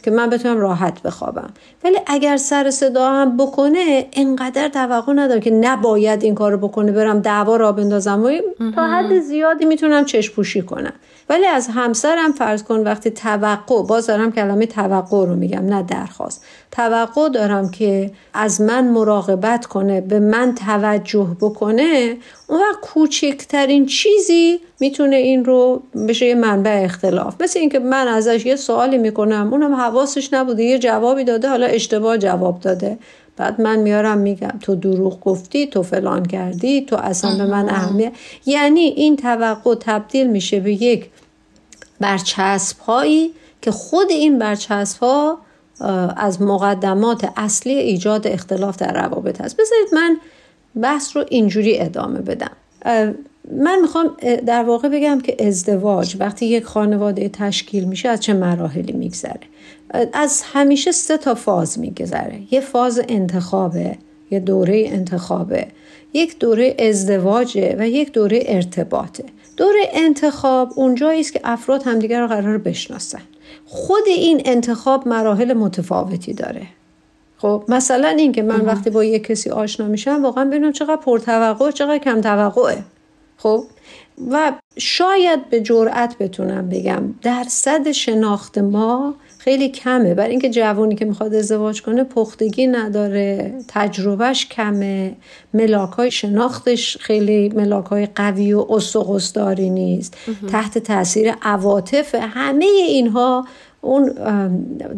که 0.03 0.11
من 0.11 0.31
بتونم 0.31 0.59
راحت 0.59 1.03
بخوابم. 1.03 1.51
ولی 1.85 1.97
اگر 2.07 2.37
سر 2.37 2.71
صدا 2.71 3.11
هم 3.11 3.37
بکنه 3.37 4.07
انقدر 4.13 4.69
توقع 4.69 5.13
ندارم 5.13 5.41
که 5.41 5.51
نباید 5.51 6.23
این 6.23 6.35
کار 6.35 6.53
رو 6.53 6.59
بکنه 6.59 6.93
برم 6.93 7.21
دعوا 7.21 7.57
را 7.57 7.73
بندازم. 7.73 8.25
و 8.25 8.31
تا 8.75 8.87
حد 8.87 9.21
زیادی 9.21 9.65
می‌تونم 9.65 10.05
چشم 10.05 10.35
پوشی 10.35 10.63
کنم. 10.63 10.93
ولی 11.29 11.47
از 11.47 11.69
همسرم 11.69 12.33
فرض 12.33 12.63
کن 12.63 12.81
وقتی 12.81 13.11
توقع 13.11 13.83
باز 13.83 14.07
دارم 14.07 14.33
کلمه 14.33 14.67
توقع 14.67 15.27
رو 15.27 15.37
میگم 15.37 15.67
نه 15.67 15.83
درخواست. 15.83 16.45
توقع 16.71 17.29
دارم 17.29 17.71
که 17.71 18.11
از 18.35 18.61
من 18.61 18.89
مراقبت 18.89 19.67
کنه 19.67 20.01
به 20.01 20.19
من 20.19 20.55
توجه 20.55 21.37
بکنه 21.41 22.17
اون 22.49 22.61
وقت 22.61 22.81
کوچکترین 22.83 23.87
چیزی 23.87 24.61
می‌تونه 24.81 25.17
این 25.17 25.45
رو 25.45 25.83
بشه 26.09 26.27
یه 26.27 26.35
منبع 26.35 26.81
اختلاف. 26.85 27.35
مثل 27.41 27.59
اینکه 27.59 27.79
من 27.79 28.09
ازش 28.09 28.47
یه 28.47 28.57
سوالی 28.57 28.99
می‌کنم 28.99 29.49
اونم 29.53 29.75
حواسش 29.75 30.33
نبوده 30.33 30.63
یه 30.63 30.79
جوابی 30.79 31.25
داده 31.25 31.49
حالا 31.49 31.67
اشتباه 31.67 32.19
جواب 32.19 32.61
داده. 32.61 32.99
بعد 33.37 33.61
من 33.61 33.79
میارم 33.79 34.19
میگم 34.19 34.59
تو 34.63 34.75
دروغ 34.75 35.21
گفتی 35.21 35.67
تو 35.67 35.83
فلان 35.83 36.27
کردی 36.27 36.81
تو 36.81 36.97
اصلا 36.97 37.37
به 37.37 37.47
من 37.47 37.69
اهمیت 37.69 38.13
یعنی 38.47 38.81
این 38.81 39.17
توقع 39.17 39.75
تبدیل 39.75 40.27
میشه 40.27 40.61
به 40.61 40.73
یک 40.83 41.11
برچسب 42.01 42.79
هایی 42.79 43.31
که 43.63 43.71
خود 43.71 44.11
این 44.11 44.39
برچسب 44.39 45.01
ها 45.01 45.39
از 46.17 46.43
مقدمات 46.43 47.29
اصلی 47.37 47.75
ایجاد 47.75 48.27
اختلاف 48.27 48.77
در 48.77 49.03
روابط 49.03 49.41
هست. 49.41 49.57
بذارید 49.57 49.95
من 49.95 50.17
بحث 50.83 51.17
رو 51.17 51.25
اینجوری 51.29 51.79
ادامه 51.81 52.19
بدم. 52.19 52.51
من 53.53 53.81
می‌خوام 53.83 54.17
در 54.47 54.63
واقع 54.63 54.89
بگم 54.89 55.21
که 55.21 55.47
ازدواج 55.47 56.17
وقتی 56.21 56.47
یک 56.47 56.65
خانواده 56.65 57.29
تشکیل 57.29 57.85
میشه 57.85 58.09
از 58.09 58.21
چه 58.21 58.33
مراحلی 58.33 58.93
میگذره؟ 58.93 59.41
از 60.13 60.43
همیشه 60.53 60.93
سه 60.93 61.17
تا 61.17 61.35
فاز 61.35 61.79
میگذره. 61.79 62.41
یه 62.51 62.61
فاز 62.61 63.01
انتخابه 63.09 63.99
یه 64.31 64.41
دوره 64.41 64.85
انتخابه. 64.87 65.67
یک 66.15 66.39
دوره 66.39 66.77
ازدواجه 66.79 67.77
و 67.79 67.89
یک 67.89 68.13
دوره 68.13 68.43
ارتباطه. 68.47 69.25
دوره 69.59 69.89
انتخاب 69.93 70.73
اونجایی 70.77 71.21
است 71.21 71.33
که 71.33 71.41
افراد 71.45 71.83
همدیگر 71.83 72.21
رو 72.21 72.27
قرار 72.27 72.59
بشناسن. 72.59 73.23
خود 73.67 74.03
این 74.07 74.43
انتخاب 74.45 75.09
مراحل 75.09 75.53
متفاوتی 75.53 76.33
داره. 76.33 76.67
خب 77.39 77.65
مثلا 77.69 78.09
این 78.09 78.33
که 78.33 78.43
من 78.43 78.61
وقتی 78.61 78.91
با 78.91 79.05
یک 79.05 79.25
کسی 79.25 79.51
آشنا 79.51 79.87
میشم 79.87 80.23
واقعا 80.23 80.45
ببینم 80.45 80.73
چقدر 80.73 80.97
پرتوقع 80.97 81.71
چقدر 81.71 81.99
کم 81.99 82.21
توقعه. 82.21 82.85
خب؟ 83.37 83.65
و 84.31 84.53
شاید 84.79 85.51
به 85.51 85.61
جرأت 85.61 86.19
بتونم 86.19 86.69
بگم 86.69 87.15
درصد 87.23 87.91
شناخت 87.93 88.59
ما 88.59 89.15
خیلی 89.39 89.69
کمه. 89.69 90.15
برای 90.15 90.31
اینکه 90.31 90.51
جوانی 90.51 90.95
که 90.95 91.05
می‌خواد 91.05 91.35
ازدواج 91.35 91.83
کنه 91.83 92.05
پختگی 92.05 92.67
نداره 92.67 93.55
تجربهش 93.69 94.47
کمه. 94.47 95.17
ملاک 95.55 95.91
های 95.91 96.11
شناختش 96.11 96.97
خیلی 96.97 97.49
ملاک 97.49 97.87
های 97.87 98.07
قوی 98.07 98.53
و 98.53 98.67
استقصداری 98.71 99.71
نیست. 99.71 100.17
تحت 100.53 100.79
تاثیر 100.79 101.35
عواطف 101.43 102.15
همه 102.15 102.65
اینها 102.65 103.47
اون 103.81 104.07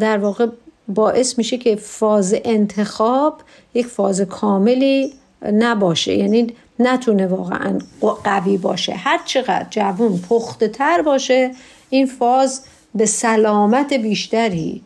در 0.00 0.18
واقع 0.18 0.47
باعث 0.88 1.38
میشه 1.38 1.59
که 1.59 1.76
فاز 1.76 2.35
انتخاب 2.44 3.40
یک 3.75 3.87
فاز 3.87 4.20
کاملی 4.20 5.12
نباشه. 5.52 6.14
یعنی 6.14 6.47
نتونه 6.78 7.26
واقعا 7.26 7.78
قوی 8.25 8.56
باشه. 8.56 8.92
هر 8.92 9.20
چقدر 9.25 9.66
جوون 9.70 10.18
پخته 10.18 10.68
تر 10.68 11.02
باشه 11.02 11.50
این 11.90 12.06
فاز 12.06 12.62
به 12.94 13.06
سلامت 13.06 13.92
بیشتری 13.92 14.82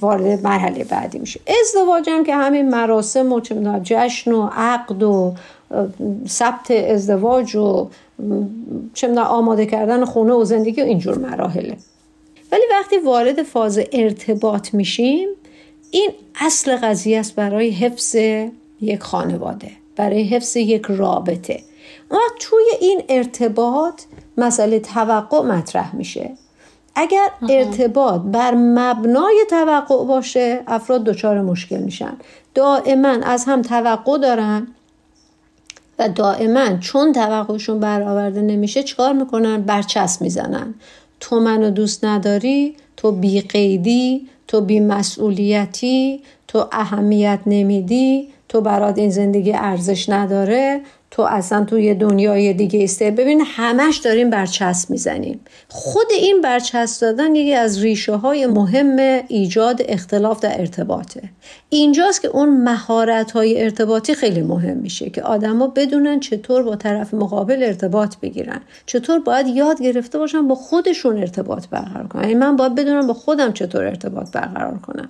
وارد 0.00 0.44
مرحله 0.44 0.84
بعدی 0.84 1.18
میشه. 1.18 1.40
ازدواج 1.60 2.10
هم 2.10 2.24
که 2.24 2.34
همین 2.34 2.68
مراسم 2.68 3.32
و 3.32 3.40
جشن 3.82 4.32
و 4.32 4.48
عقد 4.52 5.02
و 5.02 5.34
ثبت 6.28 6.70
ازدواج 6.70 7.56
و 7.56 7.88
چه 8.94 9.20
آماده 9.20 9.66
کردن 9.66 10.04
خونه 10.04 10.32
و 10.32 10.44
زندگی 10.44 10.82
و 10.82 10.84
اینجور 10.84 11.18
مراحله. 11.18 11.76
ولی 12.52 12.62
وقتی 12.70 12.98
وارد 12.98 13.42
فاز 13.42 13.80
ارتباط 13.92 14.74
میشیم 14.74 15.28
این 15.90 16.10
اصل 16.40 16.76
قضیه 16.76 17.18
است 17.18 17.34
برای 17.34 17.70
حفظ 17.70 18.16
یک 18.80 19.00
خانواده 19.00 19.70
برای 19.96 20.24
حفظ 20.24 20.56
یک 20.56 20.82
رابطه. 20.88 21.60
اما 22.10 22.20
توی 22.40 22.64
این 22.80 23.02
ارتباط 23.08 24.02
مسئله 24.38 24.78
توقع 24.78 25.40
مطرح 25.40 25.96
میشه. 25.96 26.30
اگر 26.94 27.28
ارتباط 27.48 28.20
بر 28.20 28.54
مبنای 28.54 29.44
توقع 29.50 30.04
باشه 30.04 30.60
افراد 30.66 31.04
دچار 31.04 31.40
مشکل 31.40 31.78
میشن. 31.78 32.12
دائما 32.54 33.08
از 33.08 33.44
هم 33.44 33.62
توقع 33.62 34.18
دارن 34.18 34.66
و 35.98 36.08
دائما 36.08 36.76
چون 36.76 37.12
توقعشون 37.12 37.80
برآورده 37.80 38.40
نمیشه 38.40 38.82
چیکار 38.82 39.12
می‌کنن؟ 39.12 39.62
برچسب 39.62 40.22
می‌زنن. 40.22 40.74
تو 41.20 41.40
منو 41.40 41.70
دوست 41.70 42.04
نداری 42.04 42.76
تو 42.96 43.12
بیقیدی 43.12 44.28
تو 44.48 44.60
بیمسئولیتی 44.60 46.22
تو 46.48 46.68
اهمیت 46.72 47.40
نمیدی 47.46 48.28
تو 48.48 48.60
برات 48.60 48.98
این 48.98 49.10
زندگی 49.10 49.52
ارزش 49.52 50.08
نداره 50.08 50.80
تو 51.12 51.22
اصلا 51.22 51.64
توی 51.64 51.94
دنیای 51.94 52.52
دیگه 52.52 52.84
استه 52.84 53.10
ببین 53.10 53.42
همش 53.46 53.96
داریم 53.96 54.30
برچسب 54.30 54.90
می‌زنیم. 54.90 55.40
خود 55.68 56.06
این 56.10 56.40
برچسب 56.40 57.00
دادن 57.00 57.34
یکی 57.34 57.54
از 57.54 57.82
ریشه 57.82 58.14
های 58.14 58.46
مهم 58.46 58.96
ایجاد 59.28 59.82
اختلاف 59.88 60.40
در 60.40 60.60
ارتباطه. 60.60 61.22
اینجاست 61.68 62.22
که 62.22 62.28
اون 62.28 62.62
مهارت 62.62 63.32
های 63.32 63.62
ارتباطی 63.62 64.14
خیلی 64.14 64.42
مهم 64.42 64.76
میشه 64.76 65.10
که 65.10 65.22
آدما 65.22 65.66
بدونن 65.66 66.20
چطور 66.20 66.62
با 66.62 66.76
طرف 66.76 67.14
مقابل 67.14 67.62
ارتباط 67.62 68.16
بگیرن. 68.16 68.60
چطور 68.86 69.18
باید 69.18 69.46
یاد 69.46 69.82
گرفته 69.82 70.18
باشن 70.18 70.48
با 70.48 70.54
خودشون 70.54 71.18
ارتباط 71.18 71.66
برقرار 71.66 72.06
کنن. 72.06 72.22
یعنی 72.22 72.34
من 72.34 72.56
باید 72.56 72.74
بدونم 72.74 73.06
با 73.06 73.14
خودم 73.14 73.52
چطور 73.52 73.84
ارتباط 73.84 74.30
برقرار 74.32 74.78
کنم. 74.78 75.08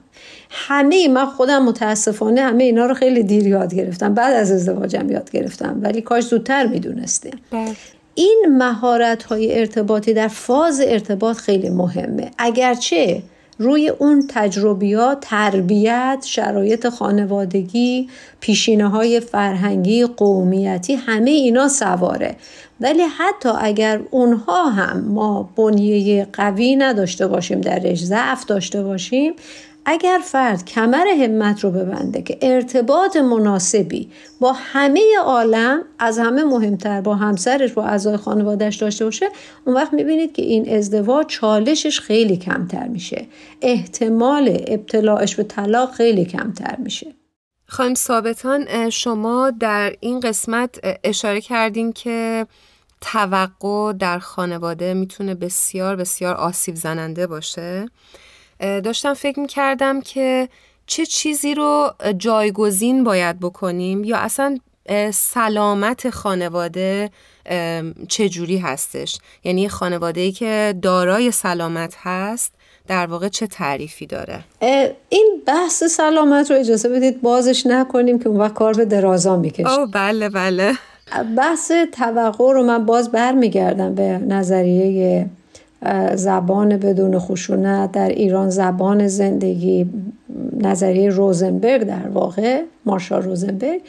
همه 0.55 1.09
من 1.09 1.27
خودم 1.27 1.65
متاسفانه 1.65 2.41
همه 2.41 2.65
اینا 2.65 2.87
رو 2.87 2.95
خیلی 2.95 3.23
دیر 3.23 3.47
یاد 3.47 3.75
گرفتم. 3.75 4.15
بعد 4.15 4.35
از 4.35 4.53
ازدواجم 4.53 5.11
یاد 5.11 5.31
گرفتم. 5.31 5.79
ولی 5.83 6.01
کاش 6.01 6.25
زودتر 6.25 6.67
می‌دونستیم 6.67 7.35
بله. 7.51 7.77
این 8.15 8.45
مهارت 8.51 9.23
های 9.23 9.59
ارتباطی 9.59 10.15
در 10.15 10.29
فاز 10.29 10.81
ارتباط 10.87 11.37
خیلی 11.37 11.71
مهمه. 11.71 12.31
اگرچه 12.39 13.23
روی 13.59 13.89
اون 13.89 14.27
تجربیات 14.29 15.19
تربیت 15.21 16.25
شرایط 16.27 16.89
خانوادگی 16.89 18.09
پیشینه 18.41 18.89
های 18.89 19.21
فرهنگی 19.21 20.05
قومیتی 20.05 20.95
همه 20.95 21.31
اینا 21.31 21.69
سواره. 21.69 22.37
ولی 22.81 23.03
حتی 23.03 23.49
اگر 23.59 24.01
اونها 24.11 24.69
هم 24.69 25.05
ما 25.09 25.51
بنیه 25.57 26.27
قوی 26.33 26.77
نداشته 26.77 27.27
باشیم 27.27 27.61
درش 27.61 28.05
ضعف 28.05 28.45
داشته 28.47 28.83
باشیم 28.83 29.33
اگر 29.85 30.21
فرد 30.25 30.65
کمر 30.65 31.07
همت 31.07 31.65
رو 31.65 31.71
ببنده 31.71 32.23
که 32.23 32.39
ارتباط 32.43 33.17
مناسبی 33.17 34.11
با 34.41 34.53
همه 34.53 35.01
عالم 35.25 35.83
از 35.99 36.19
همه 36.19 36.45
مهمتر 36.45 37.01
با 37.01 37.15
همسرش 37.15 37.73
با 37.73 37.85
اعضای 37.85 38.17
خانوادهش 38.17 38.77
داشته 38.77 39.05
باشه 39.05 39.29
اون 39.65 39.77
وقت 39.77 39.93
می‌بینید 39.93 40.33
که 40.33 40.43
این 40.43 40.77
ازدواج 40.77 41.27
چالشش 41.27 42.01
خیلی 42.01 42.37
کمتر 42.37 42.89
میشه. 42.89 43.27
احتمال 43.63 44.65
ابتلاعش 44.67 45.35
به 45.35 45.43
طلاق 45.43 45.93
خیلی 45.93 46.25
کمتر 46.25 46.77
میشه. 46.79 47.15
خانم 47.67 47.95
ثابتان 47.95 48.91
شما 48.91 49.51
در 49.51 49.93
این 50.01 50.21
قسمت 50.21 50.99
اشاره 51.05 51.41
کردین 51.41 51.93
که 51.93 52.47
توقع 53.01 53.93
در 53.93 54.19
خانواده 54.19 54.95
می‌تونه 54.95 55.35
بسیار 55.35 55.97
بسیار 55.97 56.35
آسیب 56.35 56.75
زننده 56.75 57.27
باشه. 57.27 57.87
داشتم 58.63 59.15
فکر 59.15 59.41
می‌کردم 59.41 60.01
که 60.01 60.49
چه 60.87 61.07
چیزی 61.07 61.55
رو 61.55 61.91
جایگزین 62.19 63.05
باید 63.05 63.41
بکنیم 63.41 64.05
یا 64.05 64.17
اصلا 64.17 64.59
سلامت 65.13 66.11
خانواده 66.11 67.11
چه 68.09 68.29
جوری 68.29 68.59
هستش؟ 68.59 69.19
یعنی 69.45 69.69
خانواده 69.69 70.21
ای 70.21 70.33
که 70.33 70.75
دارای 70.83 71.31
سلامت 71.31 71.95
هست 71.99 72.53
در 72.89 73.07
واقع 73.07 73.29
چه 73.29 73.47
تعریفی 73.47 74.07
داره؟ 74.07 74.45
این 75.09 75.43
بحث 75.47 75.85
سلامت 75.85 76.51
رو 76.51 76.57
اجازه 76.57 76.89
بدید 76.89 77.23
بازش 77.23 77.67
نکنیم 77.67 78.19
که 78.19 78.29
اون 78.29 78.41
وقت 78.41 78.55
کار 78.55 78.75
به 78.75 78.85
درازا 78.85 79.37
می‌کشه. 79.37 79.79
او 79.79 79.87
بله 79.87 80.29
بله. 80.29 80.73
بحث 81.37 81.73
توقع 81.93 82.53
رو 82.53 82.63
من 82.63 82.87
باز 82.87 83.13
برمیگردم 83.13 83.95
به 83.95 84.03
نظریه 84.03 85.27
زبان 86.15 86.77
بدون 86.77 87.19
خشونت 87.19 87.93
در 87.93 88.09
ایران 88.09 88.51
زبان 88.51 89.09
زندگی 89.09 89.87
نظریه 90.61 91.09
روزنبرگ 91.09 91.83
در 91.83 92.09
واقع 92.09 92.63
مارشال 92.87 93.23
روزنبرگ 93.23 93.81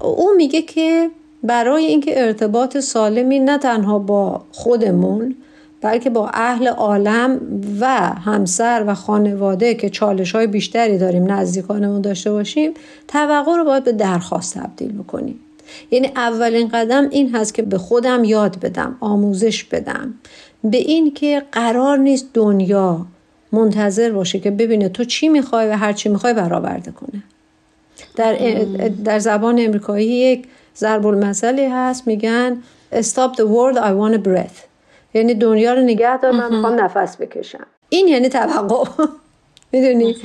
او 0.00 0.34
میگه 0.36 0.62
که 0.62 1.10
برای 1.42 1.84
اینکه 1.84 2.24
ارتباط 2.24 2.78
سالمی 2.78 3.38
نه 3.38 3.58
تنها 3.58 3.98
با 3.98 4.42
خودمون 4.52 5.34
بلکه 5.80 6.10
با 6.10 6.30
اهل 6.34 6.68
عالم 6.68 7.40
و 7.80 7.86
همسر 7.98 8.84
و 8.86 8.94
خانواده 8.94 9.74
که 9.74 9.90
چالش 9.90 10.34
های 10.34 10.46
بیشتری 10.46 10.98
داریم 10.98 11.32
نزدیکانمون 11.32 12.00
داشته 12.00 12.32
باشیم 12.32 12.74
توقع 13.08 13.56
رو 13.56 13.64
باید 13.64 13.84
به 13.84 13.92
درخواست 13.92 14.58
تبدیل 14.58 14.92
بکنیم. 14.92 15.40
یعنی 15.90 16.12
اولین 16.16 16.68
قدم 16.68 17.08
این 17.10 17.34
هست 17.34 17.54
که 17.54 17.62
به 17.62 17.78
خودم 17.78 18.24
یاد 18.24 18.60
بدم 18.60 18.96
آموزش 19.00 19.64
بدم. 19.64 20.14
به 20.64 20.76
این 20.76 21.14
که 21.14 21.42
قرار 21.52 21.98
نیست 21.98 22.28
دنیا 22.34 23.06
منتظر 23.52 24.10
باشه 24.10 24.38
که 24.38 24.50
ببینه 24.50 24.88
تو 24.88 25.04
چی 25.04 25.28
می‌خوای 25.28 25.68
و 25.68 25.72
هر 25.72 25.92
چی 25.92 26.08
می‌خوای 26.08 26.34
برآورده 26.34 26.90
کنه. 26.90 27.22
در, 28.16 28.34
در 29.04 29.18
زبان 29.18 29.58
امریکایی 29.60 30.06
یک 30.06 30.48
ضرب 30.76 31.06
المثلی 31.06 31.64
هست 31.64 32.06
میگن 32.06 32.62
stop 32.92 33.34
the 33.36 33.44
world 33.44 33.76
I 33.76 33.92
want 34.00 34.18
a 34.18 34.28
breath. 34.28 34.58
یعنی 35.14 35.34
دنیا 35.34 35.74
رو 35.74 35.80
نگه 35.80 36.16
دار 36.16 36.32
من 36.32 36.54
می‌خوام 36.54 36.80
نفس 36.80 37.16
بکشم. 37.16 37.66
این 37.88 38.08
یعنی 38.08 38.28
توقع. 38.28 38.84
می‌دونی؟ 39.72 40.16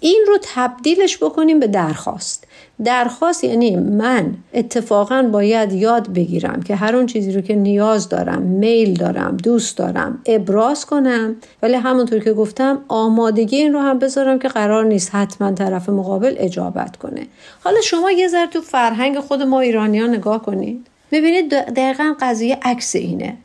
این 0.00 0.24
رو 0.28 0.38
تبدیلش 0.42 1.16
بکنیم 1.22 1.60
به 1.60 1.66
درخواست. 1.66 2.45
درخواست 2.84 3.44
یعنی 3.44 3.76
من 3.76 4.34
اتفاقا 4.54 5.22
باید 5.32 5.72
یاد 5.72 6.12
بگیرم 6.12 6.62
که 6.62 6.76
هر 6.76 6.96
اون 6.96 7.06
چیزی 7.06 7.32
رو 7.32 7.40
که 7.40 7.54
نیاز 7.54 8.08
دارم 8.08 8.42
میل 8.42 8.94
دارم 8.94 9.36
دوست 9.36 9.78
دارم 9.78 10.22
ابراز 10.26 10.86
کنم. 10.86 11.36
ولی 11.62 11.74
همونطور 11.74 12.18
که 12.18 12.32
گفتم 12.32 12.84
آمادگی 12.88 13.56
این 13.56 13.72
رو 13.72 13.80
هم 13.80 13.98
بذارم 13.98 14.38
که 14.38 14.48
قرار 14.48 14.84
نیست 14.84 15.14
حتما 15.14 15.52
طرف 15.52 15.88
مقابل 15.88 16.34
اجابت 16.38 16.96
کنه. 16.96 17.26
حالا 17.64 17.80
شما 17.80 18.10
یه 18.10 18.28
ذره 18.28 18.46
تو 18.46 18.60
فرهنگ 18.60 19.20
خود 19.20 19.42
ما 19.42 19.60
ایرانیان 19.60 20.10
نگاه 20.10 20.42
کنید. 20.42 20.86
ببینید 21.12 21.48
دقیقا 21.50 22.14
قضیه 22.20 22.58
عکس 22.62 22.96
اینه. 22.96 23.36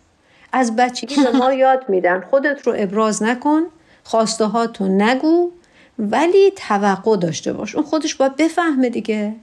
از 0.54 0.76
بچگی 0.76 1.16
به 1.24 1.38
ما 1.38 1.54
یاد 1.64 1.86
میدن. 1.88 2.24
خودت 2.30 2.68
رو 2.68 2.74
ابراز 2.78 3.24
نکن 3.24 3.62
خواسته 4.04 4.68
تو 4.74 4.88
نگو. 4.88 5.52
ولی 6.02 6.52
توقع 6.56 7.18
داشته 7.18 7.54
باش. 7.54 7.76
اون 7.76 7.86
خودش 7.86 8.16
باید 8.16 8.36
بفهمه 8.36 8.90
دیگه. 8.90 9.34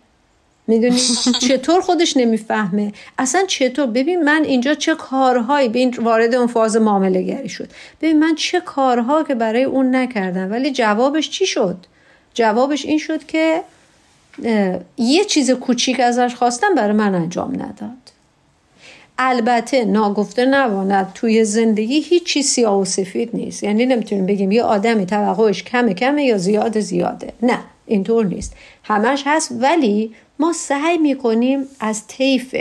می‌دونی؟ 0.66 1.00
چطور 1.48 1.80
خودش 1.80 2.16
نمی‌فهمه؟ 2.16 2.92
اصلا 3.18 3.44
چطور؟ 3.46 3.86
ببین 3.86 4.22
من 4.22 4.44
اینجا 4.44 4.74
چه 4.74 4.94
کارهایی 4.94 5.68
بین 5.68 5.94
وارد 5.98 6.34
اون 6.34 6.46
فاز 6.46 6.76
معامله 6.76 7.22
گری 7.22 7.48
شد. 7.48 7.68
ببین 8.00 8.18
من 8.18 8.34
چه 8.34 8.60
کارها 8.60 9.22
که 9.22 9.34
برای 9.34 9.64
اون 9.64 9.94
نکردم. 9.96 10.50
ولی 10.50 10.70
جوابش 10.70 11.30
چی 11.30 11.46
شد؟ 11.46 11.76
جوابش 12.34 12.84
این 12.84 12.98
شد 12.98 13.26
که 13.26 13.62
یه 14.96 15.24
چیز 15.24 15.50
کوچیک 15.50 16.00
ازش 16.00 16.34
خواستم 16.34 16.74
برای 16.74 16.92
من 16.92 17.14
انجام 17.14 17.54
نداد. 17.54 18.07
البته 19.18 19.84
ناگفته 19.84 20.44
نواند 20.46 21.12
توی 21.14 21.44
زندگی 21.44 22.00
هیچی 22.00 22.42
سیاه 22.42 22.80
و 22.80 22.84
سفید 22.84 23.30
نیست. 23.32 23.62
یعنی 23.64 23.86
نمی‌تونیم 23.86 24.26
بگیم 24.26 24.52
یه 24.52 24.62
آدمی 24.62 25.06
توقعش 25.06 25.62
کمه 25.62 25.94
کمه 25.94 26.24
یا 26.24 26.38
زیاد 26.38 26.80
زیاده. 26.80 27.32
نه 27.42 27.58
اینطور 27.86 28.26
نیست. 28.26 28.54
همش 28.84 29.22
هست 29.26 29.52
ولی 29.60 30.14
ما 30.38 30.52
سعی 30.52 30.98
می‌کنیم 30.98 31.64
از 31.80 32.06
طیف 32.06 32.54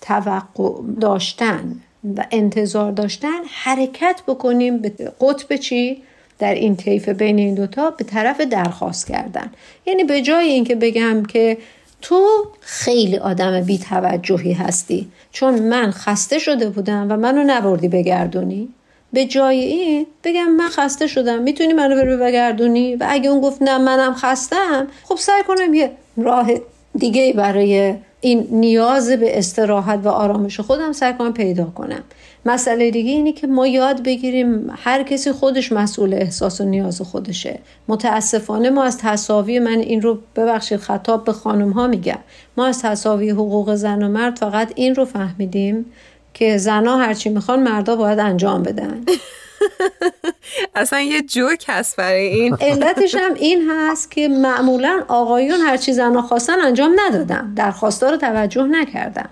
توقع 0.00 0.72
داشتن 1.00 1.80
و 2.16 2.24
انتظار 2.30 2.92
داشتن 2.92 3.38
حرکت 3.50 4.20
بکنیم 4.26 4.78
به 4.78 4.88
قطب 5.20 5.56
چی؟ 5.56 6.02
در 6.38 6.54
این 6.54 6.76
طیف 6.76 7.08
بین 7.08 7.38
این 7.38 7.54
دوتا 7.54 7.90
به 7.90 8.04
طرف 8.04 8.40
درخواست 8.40 9.06
کردن. 9.06 9.50
یعنی 9.86 10.04
به 10.04 10.22
جای 10.22 10.48
اینکه 10.48 10.74
بگم 10.74 11.22
که 11.22 11.58
تو 12.02 12.46
خیلی 12.60 13.16
آدم 13.16 13.60
بی 13.60 13.78
توجهی 13.78 14.52
هستی. 14.52 15.08
چون 15.32 15.62
من 15.62 15.90
خسته 15.90 16.38
شده 16.38 16.68
بودم 16.68 17.06
و 17.10 17.16
منو 17.16 17.44
نبردی 17.46 17.88
بگردونی. 17.88 18.68
به 19.12 19.24
جای 19.24 19.58
این 19.58 20.06
بگم 20.24 20.50
من 20.50 20.68
خسته 20.68 21.06
شدم. 21.06 21.42
می‌تونی 21.42 21.72
منو 21.72 21.96
بری 21.96 22.16
بگردونی؟ 22.16 22.96
و 22.96 23.06
اگه 23.08 23.30
اون 23.30 23.40
گفت 23.40 23.62
نه 23.62 23.78
منم 23.78 24.14
خستم 24.14 24.86
خب 25.04 25.16
سعی 25.16 25.42
کنم 25.42 25.74
یه 25.74 25.90
راه 26.16 26.50
دیگه 26.94 27.32
برای 27.32 27.94
این 28.20 28.48
نیاز 28.50 29.10
به 29.10 29.38
استراحت 29.38 30.00
و 30.04 30.08
آرامش 30.08 30.60
خودم 30.60 30.92
سعی 30.92 31.12
کنم 31.12 31.32
پیدا 31.32 31.64
کنم. 31.64 32.02
مسئله 32.46 32.90
دیگه 32.90 33.10
اینه 33.10 33.32
که 33.32 33.46
ما 33.46 33.66
یاد 33.66 34.02
بگیریم 34.02 34.70
هر 34.76 35.02
کسی 35.02 35.32
خودش 35.32 35.72
مسئول 35.72 36.14
احساس 36.14 36.60
و 36.60 36.64
نیاز 36.64 37.00
خودشه. 37.00 37.58
متاسفانه 37.88 38.70
ما 38.70 38.84
از 38.84 38.98
تصاوی 38.98 39.58
من 39.58 39.78
این 39.78 40.02
رو 40.02 40.18
ببخشید 40.36 40.80
خطاب 40.80 41.24
به 41.24 41.32
خانم 41.32 41.70
ها 41.70 41.86
میگم. 41.86 42.18
ما 42.56 42.66
از 42.66 42.82
تصاوی 42.82 43.30
حقوق 43.30 43.74
زن 43.74 44.02
و 44.02 44.08
مرد 44.08 44.38
فقط 44.38 44.72
این 44.74 44.94
رو 44.94 45.04
فهمیدیم 45.04 45.86
که 46.34 46.58
زنها 46.58 46.98
هرچی 46.98 47.28
می‌خوان 47.28 47.62
مردا 47.62 47.96
باید 47.96 48.18
انجام 48.18 48.62
بدن. 48.62 49.04
اصلا 50.74 51.00
یه 51.00 51.22
جوک 51.22 51.64
هست 51.68 51.96
برای 51.96 52.26
این. 52.26 52.54
علتش 52.70 53.14
هم 53.14 53.34
این 53.34 53.70
هست 53.70 54.10
که 54.10 54.28
معمولا 54.28 55.04
آقایون 55.08 55.60
هرچی 55.60 55.92
زنها 55.92 56.22
خواستن 56.22 56.60
انجام 56.60 56.96
ندادن. 57.06 57.54
درخواستها 57.54 58.10
رو 58.10 58.16
توجه 58.16 58.62
نکردن. 58.62 59.28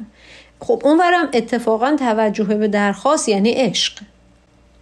خب 0.61 0.83
اونورم 0.85 1.29
اتفاقا 1.35 1.97
توجه 1.99 2.45
به 2.45 2.69
درخواست 2.69 3.29
یعنی 3.29 3.51
عشق. 3.51 3.99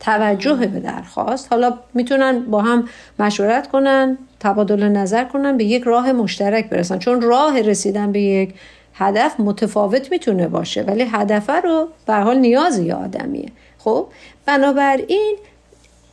توجه 0.00 0.54
به 0.54 0.80
درخواست. 0.80 1.52
حالا 1.52 1.78
می‌تونن 1.94 2.40
با 2.40 2.60
هم 2.60 2.88
مشورت 3.18 3.68
کنن 3.68 4.18
تبادل 4.40 4.82
نظر 4.82 5.24
کنن 5.24 5.56
به 5.56 5.64
یک 5.64 5.82
راه 5.82 6.12
مشترک 6.12 6.70
برسن. 6.70 6.98
چون 6.98 7.20
راه 7.20 7.60
رسیدن 7.60 8.12
به 8.12 8.20
یک 8.20 8.54
هدف 8.94 9.40
متفاوت 9.40 10.10
می‌تونه 10.10 10.48
باشه 10.48 10.82
ولی 10.82 11.02
هدف 11.02 11.50
رو 11.64 11.88
به 12.06 12.14
حال 12.14 12.38
نیاز 12.38 12.78
یه 12.78 12.94
آدمیه. 12.94 13.48
خب 13.78 14.06
بنابراین 14.46 15.37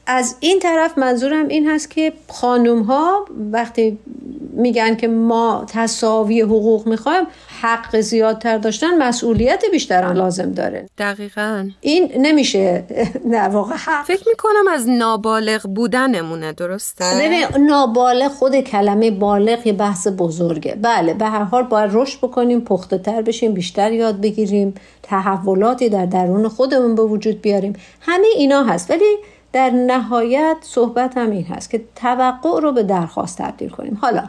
از 0.05 0.35
این 0.39 0.59
طرف 0.59 0.97
منظورم 0.97 1.47
این 1.47 1.69
هست 1.69 1.89
که 1.89 2.13
خانوم 2.27 2.81
ها 2.81 3.25
وقتی 3.51 3.97
میگن 4.53 4.95
که 4.95 5.07
ما 5.07 5.65
تساوی 5.67 6.41
حقوق 6.41 6.87
می‌خوایم 6.87 7.23
حق 7.61 7.99
زیادتر 7.99 8.57
داشتن 8.57 8.97
مسئولیت 8.97 9.63
بیشتر 9.71 10.13
لازم 10.13 10.51
داره. 10.51 10.89
دقیقا. 10.97 11.69
این 11.81 12.11
نمیشه. 12.15 12.83
در 13.31 13.49
واقع 13.49 13.75
حق 13.75 14.05
فکر 14.05 14.23
می‌کنم 14.27 14.67
از 14.73 14.89
نابالغ 14.89 15.67
بودنمونه 15.67 16.53
درسته؟ 16.53 17.05
ببین 17.21 17.65
نابالغ 17.65 18.31
خود 18.31 18.59
کلمه 18.59 19.11
بالغ 19.11 19.67
یه 19.67 19.73
بحث 19.73 20.07
بزرگه. 20.17 20.77
بله 20.81 21.13
به 21.13 21.25
هر 21.25 21.43
حال 21.43 21.63
باید 21.63 21.89
رشد 21.93 22.17
بکنیم 22.17 22.61
پخته 22.61 22.97
تر 22.97 23.21
بشیم 23.21 23.53
بیشتر 23.53 23.91
یاد 23.91 24.21
بگیریم 24.21 24.73
تحولاتی 25.03 25.89
در 25.89 26.05
درون 26.05 26.47
خودمون 26.47 26.95
به 26.95 27.03
وجود 27.03 27.41
بیاریم. 27.41 27.73
همه 28.01 28.27
اینا 28.35 28.63
هست. 28.63 28.91
ولی 28.91 29.17
در 29.53 29.69
نهایت 29.69 30.57
صحبت 30.61 31.17
هم 31.17 31.31
این 31.31 31.45
هست 31.45 31.69
که 31.69 31.81
توقع 31.95 32.59
رو 32.61 32.71
به 32.71 32.83
درخواست 32.83 33.37
تبدیل 33.37 33.69
کنیم. 33.69 33.97
حالا 34.01 34.23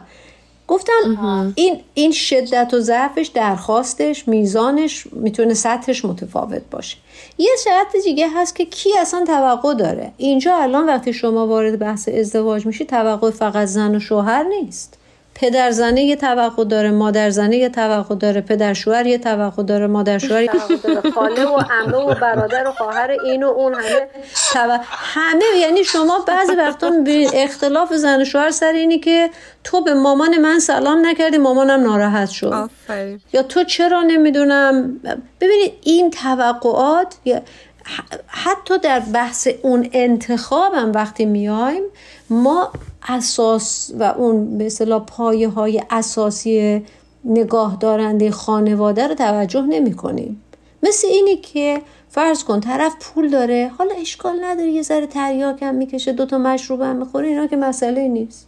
گفتم 0.67 1.53
این 1.55 1.79
این 1.93 2.11
شدت 2.11 2.73
و 2.73 2.79
ضعفش 2.79 3.27
درخواستش 3.27 4.27
میزانش 4.27 5.07
می‌تونه 5.11 5.53
سطحش 5.53 6.05
متفاوت 6.05 6.61
باشه. 6.71 6.97
یه 7.37 7.51
شرط 7.63 8.03
دیگه 8.03 8.29
هست 8.29 8.55
که 8.55 8.65
کی 8.65 8.89
اصلا 8.99 9.23
توقع 9.27 9.73
داره. 9.73 10.11
اینجا 10.17 10.55
الان 10.55 10.85
وقتی 10.85 11.13
شما 11.13 11.47
وارد 11.47 11.79
بحث 11.79 12.09
ازدواج 12.09 12.65
میشی 12.65 12.85
توقع 12.85 13.31
فقط 13.31 13.67
زن 13.67 13.95
و 13.95 13.99
شوهر 13.99 14.43
نیست. 14.43 14.97
پدر 15.35 15.71
زنه 15.71 16.03
یه 16.03 16.15
توقع 16.15 16.63
داره 16.63 16.91
مادر 16.91 17.29
زنه 17.29 17.57
یه 17.57 17.69
توقع 17.69 18.15
داره 18.15 18.41
پدر 18.41 18.73
شوهر 18.73 19.05
یه 19.05 19.17
توقع 19.17 19.63
داره 19.63 19.87
مادر 19.87 20.17
شوهر 20.17 20.41
یه 20.41 20.47
توقع 20.47 20.75
داره. 20.93 21.11
خاله 21.11 21.45
و 21.45 21.57
عمه 21.57 21.97
و 21.97 22.15
برادر 22.15 22.67
و 22.67 22.71
خواهر 22.71 23.11
این 23.25 23.43
و 23.43 23.47
اون 23.47 23.73
همه. 23.73 24.07
تو... 24.53 24.79
همه 24.89 25.43
یعنی 25.61 25.83
شما 25.83 26.25
بعضی 26.27 26.55
وقتا 26.55 26.91
اختلاف 27.33 27.93
زن 27.93 28.21
و 28.21 28.25
شوهر 28.25 28.51
سر 28.51 28.71
اینی 28.71 28.99
که 28.99 29.29
تو 29.63 29.83
به 29.83 29.93
مامان 29.93 30.37
من 30.37 30.59
سلام 30.59 31.05
نکردی 31.05 31.37
مامانم 31.37 31.83
ناراحت 31.83 32.29
شد. 32.29 32.45
آفرین. 32.45 33.21
یا 33.33 33.43
تو 33.43 33.63
چرا 33.63 34.01
نمی‌دونم؟ 34.01 34.99
ببینید 35.41 35.73
این 35.81 36.11
توقعات 36.11 37.15
حتی 38.27 38.79
در 38.79 38.99
بحث 38.99 39.47
اون 39.61 39.89
انتخابم 39.93 40.91
وقتی 40.91 41.25
میایم 41.25 41.83
ما 42.29 42.71
اساس 43.07 43.91
و 43.99 44.03
اون 44.03 44.57
به 44.57 44.65
اصطلاح 44.65 45.05
پایه 45.05 45.49
های 45.49 45.83
اساسی 45.89 46.83
نگاه 47.25 47.77
دارنده 47.79 48.31
خانواده 48.31 49.07
رو 49.07 49.15
توجه 49.15 49.61
نمی 49.61 49.93
کنیم 49.93 50.41
مثل 50.83 51.07
اینی 51.07 51.35
که 51.35 51.81
فرض 52.09 52.43
کن 52.43 52.59
طرف 52.59 52.93
پول 53.01 53.29
داره 53.29 53.71
حالا 53.77 53.91
اشکال 54.01 54.43
نداره 54.43 54.69
یه 54.69 54.81
ذره 54.81 55.07
تریاک 55.07 55.63
هم 55.63 55.75
می‌کشه 55.75 56.11
دوتا 56.11 56.37
مشروب 56.37 56.81
هم 56.81 56.95
می‌خوره 56.95 57.27
اینا 57.27 57.47
که 57.47 57.55
مسئله 57.55 58.07
نیست. 58.07 58.47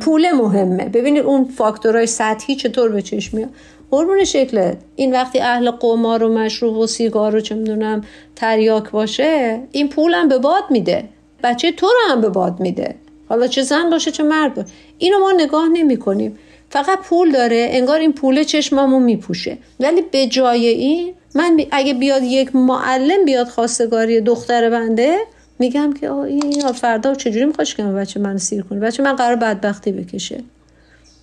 پول 0.00 0.32
مهمه. 0.32 0.84
ببینید 0.84 1.24
اون 1.24 1.44
فاکتورهای 1.44 2.06
سطحی 2.06 2.56
چطور 2.56 2.88
به 2.88 3.02
چشم 3.02 3.36
میاد. 3.36 3.50
قربون 3.90 4.24
شکلت. 4.24 4.76
این 4.96 5.12
وقتی 5.12 5.40
اهل 5.40 5.70
قمار 5.70 6.22
و 6.22 6.28
مشروب 6.28 6.76
و 6.76 6.86
سیگار 6.86 7.36
و 7.36 7.40
چه 7.40 7.54
می‌دونم 7.54 8.04
تریاک 8.36 8.90
باشه 8.90 9.60
این 9.72 9.88
پولم 9.88 10.28
به 10.28 10.38
باد 10.38 10.64
میده. 10.70 11.08
بچه 11.42 11.72
تو 11.72 11.86
رو 11.86 12.12
هم 12.12 12.20
به 12.20 12.28
باد 12.28 12.60
میده. 12.60 12.94
حالا 13.28 13.46
چه 13.46 13.62
زن 13.62 13.90
باشه 13.90 14.10
چه 14.10 14.22
مرد 14.22 14.54
باشه. 14.54 14.68
اینو 14.98 15.18
ما 15.18 15.32
نگاه 15.32 15.68
نمی 15.68 15.96
کنیم. 15.96 16.38
فقط 16.70 16.98
پول 16.98 17.32
داره 17.32 17.68
انگار 17.70 18.00
این 18.00 18.12
پول 18.12 18.42
چشممو 18.42 19.00
میپوشه. 19.00 19.58
ولی 19.80 20.02
به 20.02 20.26
جای 20.26 20.66
این 20.66 21.14
من 21.34 21.60
اگه 21.70 21.94
بیاد 21.94 22.22
یک 22.22 22.56
معلم 22.56 23.24
بیاد 23.24 23.48
خواستگاری 23.48 24.20
دختر 24.20 24.70
بنده 24.70 25.18
میگم 25.58 25.92
که 25.92 26.12
این 26.12 26.72
فردا 26.72 27.14
چجوری 27.14 27.44
میخواش 27.44 27.74
که 27.74 27.82
بچه 27.82 28.20
من 28.20 28.38
سیر 28.38 28.62
کنه؟ 28.62 28.80
بچه 28.80 29.02
من 29.02 29.16
قرار 29.16 29.36
بدبختی 29.36 29.92
بکشه. 29.92 30.44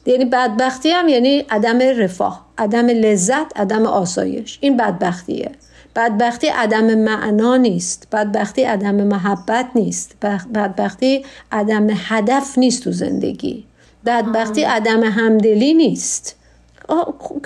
یعنی 0.05 0.25
بدبختی 0.25 0.89
هم 0.89 1.07
یعنی 1.07 1.45
عدم 1.49 1.79
رفاه 1.79 2.45
عدم 2.57 2.87
لذت 2.87 3.59
عدم 3.59 3.85
آسایش. 3.85 4.57
این 4.61 4.77
بدبختیه. 4.77 5.51
بدبختی 5.95 6.47
عدم 6.47 6.95
معنا 6.95 7.57
نیست. 7.57 8.07
بدبختی 8.11 8.63
عدم 8.63 8.95
محبت 8.95 9.65
نیست. 9.75 10.15
بدبختی 10.55 11.25
عدم 11.51 11.87
هدف 11.89 12.57
نیست 12.57 12.83
تو 12.83 12.91
زندگی. 12.91 13.65
بدبختی 14.05 14.63
عدم 14.63 15.03
همدلی 15.03 15.73
نیست. 15.73 16.35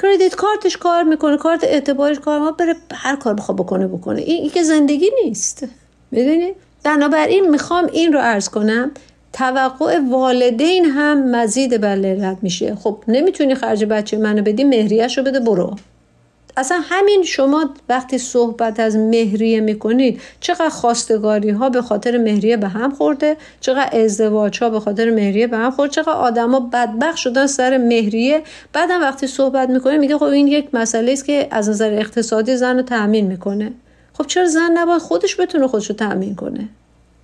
کردیت 0.04 0.36
کارتش 0.36 0.78
کار 0.78 1.04
می‌کنه 1.04 1.38
کارت 1.38 1.64
اعتبارش 1.64 2.20
کار 2.20 2.40
ما 2.40 2.52
بره 2.52 2.76
هر 2.94 3.16
کار 3.16 3.34
بخواد 3.34 3.58
بکنه 3.58 3.88
بکنه. 3.88 4.22
این, 4.22 4.42
این 4.42 4.50
که 4.50 4.64
زندگی 4.64 5.10
نیست. 5.26 5.68
می‌دونی؟ 6.12 6.52
بنابراین 6.84 7.50
می‌خوام 7.50 7.90
این 7.94 8.14
رو 8.14 8.20
عرض 8.20 8.50
کنم. 8.50 8.92
توقع 9.34 10.00
والدین 10.12 10.86
هم 10.86 11.36
مزید 11.36 11.82
بر 11.82 11.96
میشه. 12.42 12.76
خب 12.76 13.04
نمی‌تونی 13.08 13.56
خرج 13.56 13.86
بچه 13.86 14.18
منو 14.18 14.42
بدی 14.42 14.64
مهریش 14.64 15.18
رو 15.18 15.24
بده 15.24 15.40
برو. 15.40 15.76
اصلا 16.58 16.82
همین 16.84 17.24
شما 17.24 17.70
وقتی 17.90 18.18
صحبت 18.18 18.80
از 18.80 18.96
مهریه 18.96 19.62
می‌کنید 19.62 20.22
چقدر 20.40 20.70
خواستگاری 20.70 21.50
ها 21.50 21.70
به 21.70 21.82
خاطر 21.82 22.18
مهریه 22.18 22.58
به 22.58 22.68
هم 22.68 22.92
خورده 22.92 23.38
چقدر 23.62 24.04
ازدواج 24.04 24.64
ها 24.64 24.70
به 24.70 24.80
خاطر 24.80 25.12
مهریه 25.12 25.48
به 25.48 25.58
هم 25.58 25.72
خورده 25.72 25.94
چقدر 25.94 26.10
آدما 26.10 26.60
بدبخت 26.60 27.18
شدن 27.18 27.48
سر 27.48 27.78
مهریه. 27.78 28.44
بعدم 28.74 29.02
وقتی 29.02 29.28
صحبت 29.28 29.70
می‌کنه 29.70 29.98
میگه 29.98 30.18
خب 30.18 30.24
این 30.24 30.48
یک 30.48 30.70
مسئله 30.74 31.12
است 31.12 31.26
که 31.26 31.48
از 31.52 31.70
نظر 31.70 31.94
اقتصادی 31.94 32.58
زن 32.58 32.76
رو 32.76 32.82
تأمین 32.82 33.28
می‌کنه. 33.28 33.72
خب 34.14 34.26
چرا 34.28 34.48
زن 34.48 34.72
نباید 34.74 35.02
خودش 35.02 35.40
بتونه 35.40 35.68
خودش 35.68 35.90
رو 35.90 35.96
تأمین 35.96 36.36
کنه؟ 36.36 36.70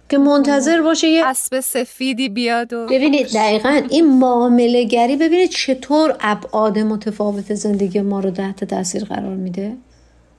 که 0.09 0.17
منتظر 0.17 0.81
باشه 0.81 1.07
یه 1.07 1.25
اسب 1.25 1.59
سفیدی 1.59 2.29
بیاد 2.29 2.73
و 2.73 2.85
ببینید 2.85 3.27
دقیقا 3.33 3.81
این 3.89 4.19
معامله 4.19 4.83
گری 4.83 5.15
ببینید 5.15 5.49
چطور 5.49 6.15
ابعاد 6.19 6.79
متفاوت 6.79 7.53
زندگی 7.53 8.01
ما 8.01 8.19
رو 8.19 8.31
تحت 8.31 8.63
تاثیر 8.63 9.03
قرار 9.03 9.35
میده. 9.35 9.73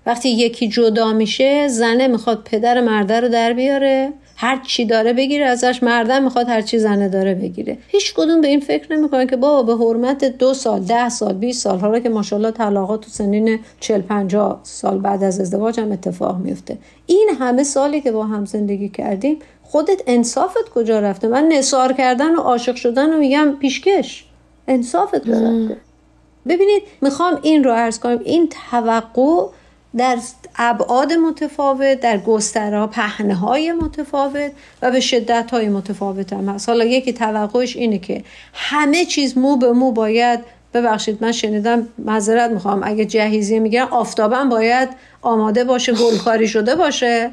وقتی 0.07 0.29
یکی 0.29 0.69
جدا 0.69 1.13
میشه 1.13 1.69
زنه 1.69 2.09
می‌خواد 2.09 2.43
پدر 2.45 2.81
مرده 2.81 3.21
رو 3.21 3.29
در 3.29 3.53
بیاره 3.53 4.13
هر 4.37 4.63
چی 4.67 4.85
داره 4.85 5.13
بگیره 5.13 5.47
ازش 5.47 5.83
مردم 5.83 6.25
می‌خواد 6.25 6.49
هر 6.49 6.61
چی 6.61 6.79
زنه 6.79 7.09
داره 7.09 7.35
بگیره. 7.35 7.79
هیچ 7.89 8.15
کدوم 8.15 8.41
به 8.41 8.49
این 8.49 8.61
فکر 8.61 8.93
نمی‌کنه 8.93 9.27
که 9.27 9.37
بابا 9.37 9.75
به 9.75 9.85
حرمت 9.85 10.25
دو 10.25 10.55
سال 10.55 10.81
ده 10.81 11.09
سال 11.09 11.35
20 11.35 11.63
سال 11.63 11.79
حالا 11.79 12.01
که 12.01 12.09
ماشاءالله 12.09 12.51
طلاقات 12.51 13.01
تو 13.01 13.11
سنین 13.11 13.59
40 13.81 14.01
50 14.01 14.61
سال 14.63 14.99
بعد 14.99 15.25
از 15.25 15.41
ازدواج 15.41 15.81
هم 15.81 15.93
اتفاق 15.93 16.39
میفته 16.39 16.79
این 17.07 17.31
همه 17.41 17.65
سالی 17.65 18.01
که 18.01 18.13
با 18.13 18.25
هم 18.25 18.45
زندگی 18.45 18.89
کردیم 18.89 19.39
خودت 19.71 20.03
انصافت 20.07 20.69
کجا 20.75 21.01
رفته؟ 21.01 21.29
من 21.29 21.49
نصار 21.49 21.93
کردن 21.93 22.35
و 22.35 22.41
عاشق 22.41 22.75
شدن 22.75 23.15
و 23.15 23.19
میگم 23.19 23.57
پیشکش. 23.61 24.25
انصافت 24.69 25.15
رفته؟ 25.15 25.77
ببینید 26.49 26.83
می‌خوام 27.01 27.39
این 27.43 27.65
رو 27.65 27.73
عرض 27.73 27.99
کنم. 27.99 28.19
این 28.25 28.49
توقع 28.71 29.47
در 29.97 30.19
ابعاد 30.57 31.13
متفاوت 31.13 32.01
در 32.01 32.19
گستره 32.19 32.87
پهنه 32.87 33.35
های 33.35 33.73
متفاوت 33.73 34.53
و 34.83 34.91
به 34.91 35.01
شدت 35.01 35.51
های 35.51 35.69
متفاوت 35.69 36.33
هم 36.33 36.49
هست. 36.49 36.69
حالا 36.69 36.85
یکی 36.85 37.13
توقعش 37.13 37.77
اینه 37.77 37.99
که 37.99 38.25
همه 38.53 39.05
چیز 39.05 39.39
مو 39.39 39.57
به 39.57 39.73
مو 39.73 39.93
باید 39.93 40.41
ببخشید 40.75 41.19
من 41.21 41.33
شنیدم 41.33 41.89
معذرت 41.99 42.51
می‌خوام 42.51 42.81
اگه 42.85 43.05
جهیزی 43.05 43.59
میگن 43.59 43.83
آفتابم 43.91 44.49
باید 44.49 44.89
آماده 45.23 45.65
باشه 45.65 45.93
گلکاری 45.93 46.49
شده 46.49 46.75
باشه. 46.75 47.31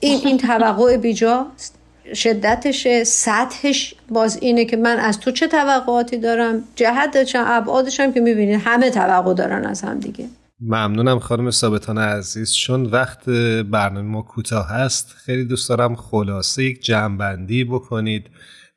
این 0.00 0.20
این 0.24 0.38
توقع 0.38 0.96
بیجاست 0.96 1.78
شدتش 2.14 2.86
سطحش 3.02 3.94
باز 4.08 4.38
اینه 4.42 4.64
که 4.64 4.76
من 4.76 4.96
از 4.96 5.20
تو 5.20 5.30
چه 5.30 5.48
توقعاتی 5.48 6.18
دارم؟ 6.18 6.62
جهت 6.76 7.22
چه 7.22 7.38
ابعادش 7.42 8.00
هم 8.00 8.12
که 8.12 8.20
می‌بینید 8.20 8.60
همه 8.64 8.90
توقع 8.90 9.34
دارن 9.34 9.64
از 9.66 9.82
هم 9.82 9.98
دیگه. 9.98 10.24
ممنونم 10.60 11.18
خانم 11.18 11.50
ثابتان 11.50 11.98
عزیز 11.98 12.52
چون 12.52 12.86
وقت 12.86 13.28
برنامه 13.70 14.08
ما 14.08 14.22
کوتاه 14.22 14.68
هست 14.68 15.14
خیلی 15.16 15.44
دوست 15.44 15.68
دارم 15.68 15.94
خلاصه 15.94 16.64
یک 16.64 16.82
جمعبندی 16.82 17.64
بکنید 17.64 18.26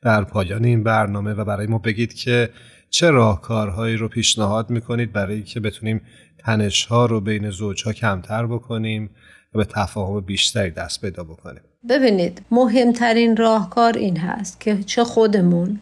در 0.02 0.24
پایان 0.24 0.64
این 0.64 0.82
برنامه 0.82 1.32
و 1.32 1.44
برای 1.44 1.66
ما 1.66 1.78
بگید 1.78 2.14
که 2.14 2.50
چه 2.90 3.10
راهکارهایی 3.10 3.96
رو 3.96 4.08
پیشنهاد 4.08 4.70
می‌کنید 4.70 5.12
برای 5.12 5.42
که 5.42 5.60
بتونیم 5.60 6.00
تنشها 6.38 7.06
رو 7.06 7.20
بین 7.20 7.50
زوجها 7.50 7.92
کمتر 7.92 8.46
بکنیم. 8.46 9.10
به 9.54 9.64
تفاهم 9.64 10.20
بیشتری 10.20 10.70
دست 10.70 11.00
پیدا 11.00 11.24
بکنیم. 11.24 11.60
ببینید 11.88 12.42
مهمترین 12.50 13.36
راهکار 13.36 13.98
این 13.98 14.16
هست 14.16 14.60
که 14.60 14.78
چه 14.86 15.04
خودمون 15.04 15.80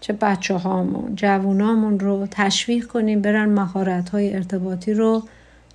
چه 0.00 0.12
بچه 0.12 0.54
هامون 0.54 1.14
جوونامون 1.16 2.00
رو 2.00 2.28
تشویق 2.30 2.86
کنیم 2.86 3.22
برن 3.22 3.48
مهارت 3.48 4.08
های 4.08 4.34
ارتباطی 4.34 4.94
رو 4.94 5.22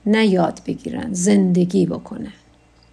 نه 0.06 0.26
یاد 0.26 0.62
بگیرن 0.68 1.08
زندگی 1.12 1.86
بکنه 1.86 2.32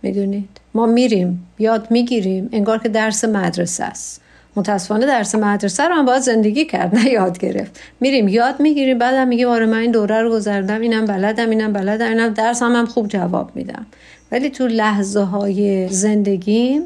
می‌دونید؟ 0.03 0.61
ما 0.75 0.87
میریم 0.87 1.47
یاد 1.59 1.91
می‌گیریم 1.91 2.49
انگار 2.53 2.79
که 2.79 2.89
درس 2.89 3.25
مدرسه 3.25 3.85
است. 3.85 4.21
متاسفانه 4.57 5.07
درس 5.07 5.35
مدرسه 5.35 5.89
رو 5.89 5.95
هم 5.95 6.05
باید 6.05 6.23
زندگی 6.23 6.65
کرد 6.65 6.95
نه 6.95 7.11
یاد 7.11 7.39
گرفت. 7.39 7.81
میریم 8.01 8.29
یاد 8.29 8.61
می‌گیریم 8.61 8.99
بعدم 8.99 9.29
میگیم 9.29 9.49
آره 9.49 9.67
من 9.67 9.79
این 9.79 9.91
دوره 9.91 10.23
رو 10.23 10.31
گذردم 10.31 10.81
اینم 10.81 11.05
بلدم 11.05 11.51
اینم 11.51 11.73
بلدم 11.73 12.09
اینم 12.09 12.29
درس 12.29 12.63
هم, 12.63 12.73
هم 12.73 12.87
خوب 12.87 13.09
جواب 13.09 13.51
میدم. 13.55 13.87
ولی 14.33 14.51
تو 14.51 14.67
لحظه 14.67 15.21
های 15.21 15.89
زندگیم 15.89 16.83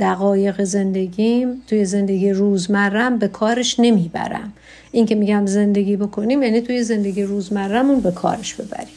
دقایق 0.00 0.64
زندگیم 0.64 1.62
توی 1.66 1.84
زندگی 1.84 2.30
روزمرم 2.30 3.18
به 3.18 3.28
کارش 3.28 3.80
نمی‌برم. 3.80 4.52
این 4.92 5.06
که 5.06 5.14
میگم 5.14 5.46
زندگی 5.46 5.96
بکنیم 5.96 6.42
یعنی 6.42 6.60
توی 6.60 6.82
زندگی 6.82 7.22
روزمرمون 7.22 8.00
به 8.00 8.10
کارش 8.10 8.54
ببریم. 8.54 8.94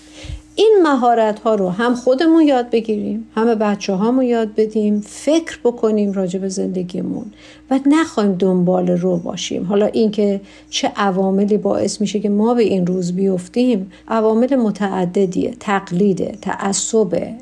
این 0.56 0.80
مهارت 0.84 1.40
ها 1.40 1.56
رو 1.56 1.70
هم 1.70 1.96
خودمون 1.96 2.48
یاد 2.48 2.70
بگیریم 2.70 3.28
همه 3.36 3.56
بچه 3.56 3.94
هامون 3.94 4.26
یاد 4.26 4.56
بدیم 4.56 5.02
فکر 5.02 5.60
بکنیم 5.64 6.12
راجع 6.12 6.40
به 6.40 6.50
زندگیمون 6.50 7.26
و 7.72 7.80
نخوایم 7.86 8.34
دنبال 8.34 8.90
رو 8.90 9.18
باشیم. 9.18 9.64
حالا 9.64 9.86
اینکه 9.86 10.42
چه 10.70 10.92
عواملی 10.96 11.58
باعث 11.58 12.02
میشه 12.02 12.20
که 12.20 12.30
ما 12.30 12.54
به 12.54 12.64
این 12.64 12.88
روز 12.88 13.14
بیفتیم 13.14 13.92
عوامل 14.08 14.56
متعددیه 14.56 15.54
تقلیده 15.60 16.36
تعصبه 16.42 17.34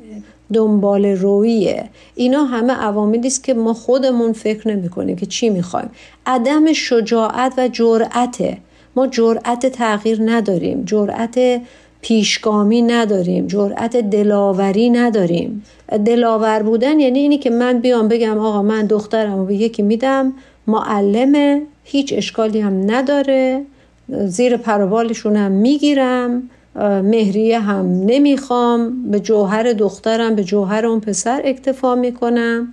دنبال 0.52 1.06
رویه 1.06 1.84
اینا 2.14 2.44
همه 2.44 2.72
عواملی 2.72 3.26
است 3.26 3.44
که 3.44 3.54
ما 3.54 3.74
خودمون 3.74 4.32
فکر 4.32 4.68
نمی 4.68 4.88
کنیم 4.88 5.16
که 5.16 5.26
چی 5.26 5.50
می‌خوایم. 5.50 5.90
عدم 6.26 6.72
شجاعت 6.72 7.52
و 7.58 7.68
جرأته. 7.68 8.58
ما 8.96 9.06
جرأت 9.06 9.66
تغییر 9.66 10.18
نداریم. 10.24 10.82
جرأت 10.84 11.60
پیشگامی 12.00 12.82
نداریم. 12.82 13.46
جرأت 13.46 13.96
دلاوری 13.96 14.90
نداریم. 14.90 15.64
دلاور 16.04 16.62
بودن 16.62 17.00
یعنی 17.00 17.18
اینی 17.18 17.38
که 17.38 17.50
من 17.50 17.78
بیام 17.78 18.08
بگم 18.08 18.38
آقا 18.38 18.62
من 18.62 18.86
دخترم 18.86 19.38
و 19.38 19.44
به 19.44 19.54
یکی 19.54 19.82
میدم 19.82 20.32
معلمه 20.66 21.62
هیچ 21.84 22.14
اشکالی 22.16 22.60
هم 22.60 22.90
نداره. 22.90 23.62
زیر 24.08 24.56
پروبالشون 24.56 25.48
می‌گیرم. 25.48 26.50
مهریه 26.84 27.60
هم 27.60 27.86
نمی‌خوام 27.86 29.10
به 29.10 29.20
جوهر 29.20 29.72
دخترم 29.72 30.34
به 30.34 30.44
جوهر 30.44 30.86
اون 30.86 31.00
پسر 31.00 31.40
اکتفا 31.44 31.94
می‌کنم 31.94 32.72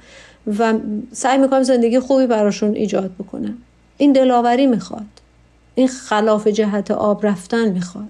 و 0.60 0.74
سعی 1.12 1.38
می‌کنم 1.38 1.64
زندگی 1.64 2.00
خوبی 2.00 2.28
براشون 2.28 2.76
ایجاد 2.76 3.12
بکنم. 3.20 3.58
این 3.98 4.12
دلاوری 4.12 4.68
می‌خواد. 4.68 5.06
این 5.76 5.88
خلاف 5.88 6.48
جهت 6.48 6.92
آب 6.92 7.26
رفتن 7.26 7.70
می‌خواد. 7.70 8.06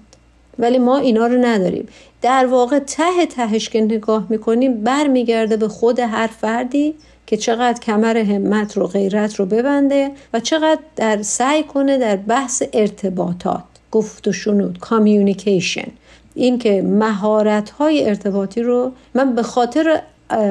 ولی 0.58 0.78
ما 0.78 0.98
اینا 0.98 1.26
رو 1.26 1.44
نداریم. 1.44 1.88
در 2.22 2.46
واقع 2.46 2.78
ته 2.78 3.26
تهش 3.26 3.68
که 3.68 3.80
نگاه 3.80 4.26
می‌کنیم 4.28 4.74
برمیگرده 4.84 5.56
به 5.56 5.68
خود 5.68 6.00
هر 6.00 6.26
فردی 6.26 6.94
که 7.26 7.36
چقدر 7.36 7.80
کمر 7.80 8.16
همت 8.16 8.76
رو 8.76 8.86
غیرت 8.86 9.34
رو 9.34 9.46
ببنده 9.46 10.10
و 10.32 10.40
چقدر 10.40 10.80
در 10.96 11.22
سعی 11.22 11.62
کنه 11.62 11.98
در 11.98 12.16
بحث 12.16 12.62
ارتباطات 12.72 13.62
گفت 13.94 14.28
و 14.28 14.32
شنود 14.32 14.78
کامیونیکیشن 14.78 15.88
این 16.34 16.58
که 16.58 16.82
مهارت 16.82 17.70
های 17.70 18.08
ارتباطی 18.08 18.62
رو 18.62 18.92
من 19.14 19.34
به 19.34 19.42
خاطر 19.42 20.00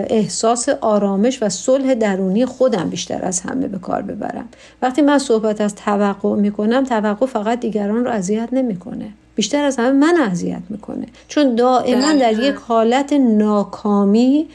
احساس 0.09 0.69
آرامش 0.69 1.43
و 1.43 1.49
صلح 1.49 1.93
درونی 1.93 2.45
خودم 2.45 2.89
بیشتر 2.89 3.25
از 3.25 3.41
همه 3.41 3.67
به 3.67 3.77
کار 3.77 4.01
ببرم. 4.01 4.45
وقتی 4.81 5.01
من 5.01 5.17
صحبت 5.17 5.61
از 5.61 5.75
توقع 5.75 6.35
می‌کنم 6.35 6.83
توقع 6.83 7.25
فقط 7.25 7.59
دیگران 7.59 8.05
رو 8.05 8.11
اذیت 8.11 8.49
نمی‌کنه. 8.51 9.05
بیشتر 9.35 9.63
از 9.63 9.77
همه 9.77 9.91
من 9.91 10.17
اذیت 10.31 10.61
می‌کنه. 10.69 11.05
چون 11.27 11.55
دائما 11.55 12.13
در 12.13 12.33
یک 12.33 12.55
حالت 12.55 13.13
ناکامی 13.13 14.47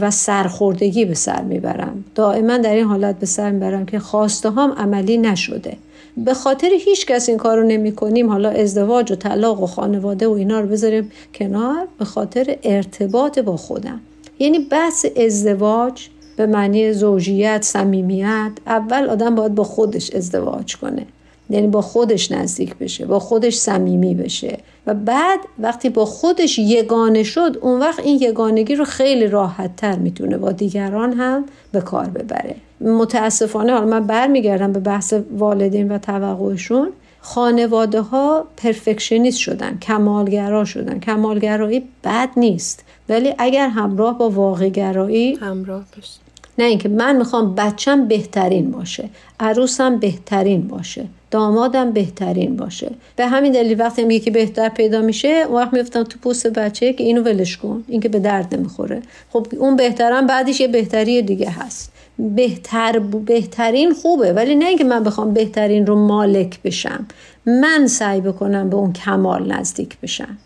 و 0.00 0.10
سرخوردگی 0.10 1.04
به 1.04 1.14
سر 1.14 1.42
می‌برم. 1.42 2.04
دائما 2.14 2.58
در 2.58 2.74
این 2.74 2.84
حالت 2.84 3.18
به 3.18 3.26
سر 3.26 3.50
می‌برم 3.50 3.86
که 3.86 3.98
خواسته 3.98 4.50
هم 4.50 4.72
عملی 4.72 5.18
نشده. 5.18 5.76
به 6.16 6.34
خاطر 6.34 6.70
هیچ 6.80 7.06
کس 7.06 7.28
این 7.28 7.38
کار 7.38 7.58
رو 7.58 7.66
نمی 7.66 7.92
کنیم 7.92 8.30
حالا 8.30 8.50
ازدواج 8.50 9.12
و 9.12 9.14
طلاق 9.14 9.62
و 9.62 9.66
خانواده 9.66 10.28
و 10.28 10.32
اینا 10.32 10.60
رو 10.60 10.68
بذاریم 10.68 11.12
کنار 11.34 11.88
به 11.98 12.04
خاطر 12.04 12.56
ارتباط 12.62 13.38
با 13.38 13.56
خودم. 13.56 14.00
یعنی 14.38 14.58
بحث 14.58 15.06
ازدواج 15.16 16.08
به 16.36 16.46
معنی 16.46 16.92
زوجیت 16.92 17.62
صمیمیت 17.62 18.52
اول 18.66 19.10
آدم 19.10 19.34
باید 19.34 19.54
با 19.54 19.64
خودش 19.64 20.10
ازدواج 20.10 20.76
کنه. 20.76 21.06
یعنی 21.50 21.66
با 21.66 21.80
خودش 21.80 22.32
نزدیک 22.32 22.76
بشه 22.76 23.06
با 23.06 23.18
خودش 23.18 23.56
صمیمی 23.56 24.14
بشه. 24.14 24.58
و 24.86 24.94
بعد 24.94 25.40
وقتی 25.58 25.88
با 25.88 26.04
خودش 26.04 26.58
یگانه 26.58 27.22
شد 27.22 27.58
اون 27.62 27.80
وقت 27.80 27.98
این 27.98 28.22
یگانگی 28.22 28.74
رو 28.74 28.84
خیلی 28.84 29.26
راحت 29.26 29.76
تر 29.76 29.98
می‌تونه 29.98 30.38
با 30.38 30.52
دیگران 30.52 31.12
هم 31.12 31.44
به 31.72 31.80
کار 31.80 32.06
ببره. 32.06 32.56
متاسفانه 32.84 33.72
حالا 33.72 33.86
من 33.86 34.06
برمیگردم 34.06 34.72
به 34.72 34.80
بحث 34.80 35.14
والدین 35.38 35.92
و 35.92 35.98
توقعشون 35.98 36.88
خانواده 37.20 38.00
ها 38.00 38.44
پرفکشنیست 38.56 39.38
شدن 39.38 39.78
کمالگرا 39.78 40.64
شدن. 40.64 41.00
کمالگرایی 41.00 41.82
بد 42.04 42.28
نیست. 42.36 42.84
ولی 43.08 43.34
اگر 43.38 43.68
همراه 43.68 44.18
با 44.18 44.30
واقعگرایی 44.30 45.34
همراه 45.34 45.84
بشه 45.98 46.18
نه 46.58 46.64
اینکه 46.64 46.88
من 46.88 47.16
می‌خوام 47.16 47.54
بچم 47.54 48.08
بهترین 48.08 48.70
باشه 48.70 49.08
عروسم 49.40 49.96
بهترین 49.96 50.68
باشه 50.68 51.06
دامادم 51.30 51.92
بهترین 51.92 52.56
باشه. 52.56 52.90
به 53.16 53.26
همین 53.26 53.52
دلیل 53.52 53.80
وقتی 53.80 54.04
میگه 54.04 54.24
که 54.24 54.30
بهتر 54.30 54.68
پیدا 54.68 55.00
میشه 55.00 55.28
اون 55.28 55.62
وقت 55.62 55.72
میفتم 55.72 56.02
تو 56.02 56.18
پوست 56.18 56.46
بچه 56.46 56.92
که 56.92 57.04
اینو 57.04 57.22
ولش 57.22 57.56
کن 57.56 57.84
این 57.88 58.00
که 58.00 58.08
به 58.08 58.18
درد 58.18 58.54
نمی‌خوره. 58.54 59.02
خب 59.32 59.46
اون 59.58 59.76
بهترم 59.76 60.26
بعدش 60.26 60.60
یه 60.60 60.68
بهتری 60.68 61.22
دیگه 61.22 61.50
هست. 61.50 61.92
بهتر 62.18 62.98
بهترین 62.98 63.94
خوبه. 63.94 64.32
ولی 64.32 64.54
نه 64.54 64.66
اینکه 64.66 64.84
من 64.84 65.04
بخوام 65.04 65.34
بهترین 65.34 65.86
رو 65.86 66.06
مالک 66.06 66.62
بشم. 66.62 67.06
من 67.46 67.86
سعی 67.86 68.20
بکنم 68.20 68.70
به 68.70 68.76
اون 68.76 68.92
کمال 68.92 69.52
نزدیک 69.52 70.00
بشم. 70.00 70.38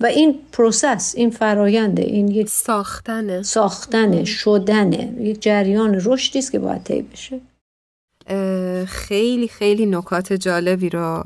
و 0.00 0.06
این 0.06 0.38
پروسس 0.52 1.14
این 1.16 1.30
فراینده 1.30 2.02
این 2.02 2.28
یک 2.28 2.48
ساختنه 2.48 3.42
ساختنه 3.42 4.24
شدنه 4.24 5.12
یک 5.20 5.42
جریان 5.42 6.00
رشدی 6.04 6.38
است 6.38 6.52
که 6.52 6.58
باید 6.58 6.82
طی 6.82 7.02
بشه. 7.02 7.40
خیلی 8.86 9.48
خیلی 9.48 9.86
نکات 9.86 10.32
جالبی 10.32 10.88
رو 10.88 11.22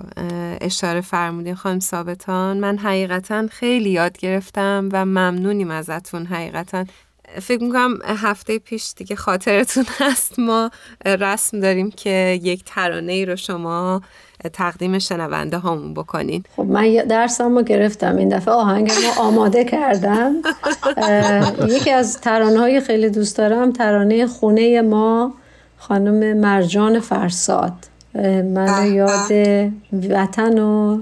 اشاره 0.60 1.00
فرمودین 1.00 1.54
خانم 1.54 1.80
ثابتان. 1.80 2.60
من 2.60 2.78
حقیقتا 2.78 3.46
خیلی 3.46 3.90
یاد 3.90 4.18
گرفتم 4.18 4.88
و 4.92 5.04
ممنونیم 5.04 5.70
ازتون 5.70 6.26
حقیقتا. 6.26 6.84
فکر 7.42 7.62
می‌کنم 7.62 7.98
هفته 8.04 8.58
پیش 8.58 8.92
دیگه 8.96 9.16
خاطرتون 9.16 9.84
هست. 10.00 10.38
ما 10.38 10.70
رسم 11.06 11.60
داریم 11.60 11.90
که 11.90 12.40
یک 12.42 12.64
ترانه 12.66 13.12
ای 13.12 13.26
رو 13.26 13.36
شما 13.36 14.02
تقدیم 14.52 14.98
شنونده 14.98 15.58
هامون 15.58 15.94
بکنین. 15.94 16.44
خب 16.56 16.62
من 16.62 16.94
درسم 17.08 17.56
رو 17.56 17.62
گرفتم. 17.62 18.16
این 18.16 18.28
دفعه 18.28 18.54
آهنگ 18.54 18.90
رو 18.90 19.22
آماده 19.22 19.64
کردم 19.64 20.32
یکی 21.68 21.90
از 21.90 22.20
ترانه 22.20 22.58
های 22.58 22.80
خیلی 22.80 23.10
دوست 23.10 23.38
دارم 23.38 23.72
ترانه 23.72 24.26
خونه 24.26 24.82
ما 24.82 25.34
خانم 25.78 26.36
مرجان 26.36 27.00
فرساد. 27.00 27.72
من 28.54 28.92
یاد 28.94 29.32
وطن 30.10 30.58
و 30.58 30.98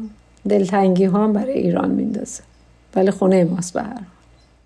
دلتنگی 0.48 1.04
ها 1.04 1.28
برای 1.28 1.52
ایران 1.52 1.90
میندازه. 1.90 2.42
ولی 2.96 3.10
خونه 3.10 3.44
ماست 3.44 3.72
به 3.72 3.82
هر 3.82 4.00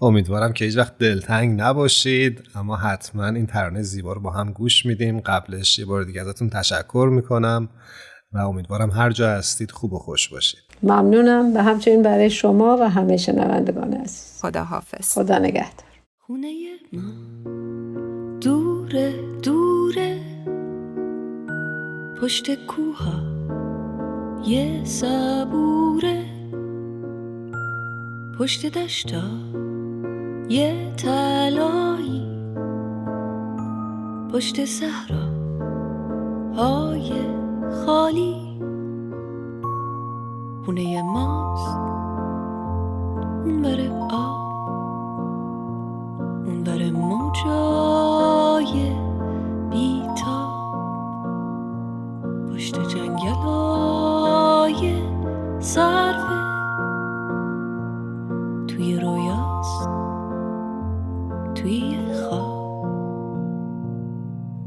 امیدوارم 0.02 0.52
که 0.52 0.64
هیچ 0.64 0.76
وقت 0.76 0.98
دلتنگ 0.98 1.60
نباشید 1.60 2.42
اما 2.54 2.76
حتما 2.76 3.26
این 3.26 3.46
ترانه 3.46 3.82
زیبا 3.82 4.12
رو 4.12 4.20
با 4.20 4.30
هم 4.30 4.52
گوش 4.52 4.86
میدیم. 4.86 5.20
قبلش 5.20 5.78
یه 5.78 5.84
بار 5.84 6.04
دیگه 6.04 6.20
ازتون 6.20 6.50
تشکر 6.50 7.08
می‌کنم 7.12 7.68
و 8.32 8.38
امیدوارم 8.38 8.90
هر 8.90 9.10
جا 9.10 9.30
هستید 9.30 9.70
خوب 9.70 9.92
و 9.92 9.98
خوش 9.98 10.28
باشید. 10.28 10.60
ممنونم 10.82 11.56
و 11.56 11.62
همچنین 11.62 12.02
برای 12.02 12.30
شما 12.30 12.76
و 12.80 12.90
همه 12.90 13.16
شنوندگان 13.16 13.92
عزیز. 13.92 14.40
خدا 14.42 14.64
حافظ 14.64 15.14
خدا 15.14 15.38
نگهدار. 15.38 15.86
خونه 16.18 16.48
ما 16.92 17.02
دوره 18.40 19.14
دوره 19.42 20.20
پشت 22.22 22.66
کوها 22.66 23.32
یه 24.46 24.84
صبوره 24.84 26.24
پشت 28.38 28.66
دشتا 28.66 29.51
یه 30.52 30.92
تلایی 30.96 32.26
پشت 34.32 34.64
صحرا 34.64 35.28
های 36.56 37.12
خالی. 37.86 38.36
خونه 40.64 41.02
ماست. 41.02 41.76
اون 43.44 43.62
بره 43.62 43.90
آب. 44.10 44.68
اون 46.46 46.64
بره 46.64 46.90
موجای 46.90 48.72
بیتا. 49.70 50.48
پشت 52.52 52.88
جنگل 52.88 53.28
های 53.28 55.02
صرفه 55.60 56.11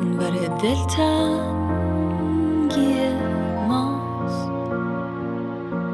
اونور 0.00 0.30
دلتنگی 0.62 1.90
ماست. 3.68 4.50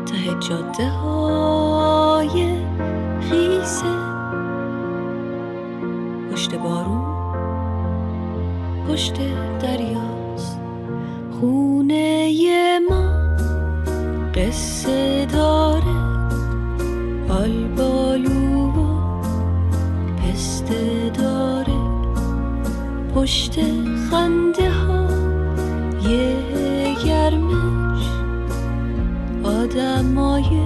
ته 0.07 0.35
جاده 0.49 0.89
های 0.89 2.57
خیسه. 3.21 3.93
پشت 6.33 6.55
بارون 6.55 7.07
پشت 8.89 9.17
دریاست. 9.61 10.61
خونه 11.41 12.33
ما 12.91 13.05
قصه 14.35 15.27
داره. 15.27 15.97
آلبالو 17.29 18.67
و 18.67 18.87
پسته 20.17 21.11
داره. 21.15 21.77
پشت 23.15 23.59
خنده 24.11 24.71
ها 24.71 25.09
یه 26.11 26.95
گرمش. 27.05 28.07
آدمای 29.45 30.61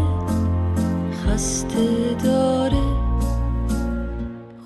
خسته 1.13 2.17
داره. 2.25 3.01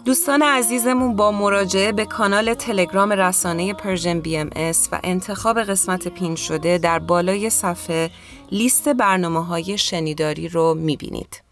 دوستان 0.05 0.43
عزیزمون 0.43 1.17
با 1.17 1.33
مراجعه 1.33 1.93
به 1.93 2.05
کانال 2.05 2.55
تلگرام 2.55 3.13
رسانه 3.13 3.75
Persian 3.75 4.21
BMS 4.21 4.89
و 4.93 5.01
انتخاب 5.05 5.63
قسمت 5.63 6.09
pin 6.09 6.35
شده 6.35 6.79
در 6.79 6.99
بالای 6.99 7.51
صفحه 7.51 8.11
لیست 8.53 8.89
برنامه 8.89 9.45
های 9.45 9.79
شنیداری 9.79 10.49
رو 10.49 10.75
می‌بینید. 10.75 11.44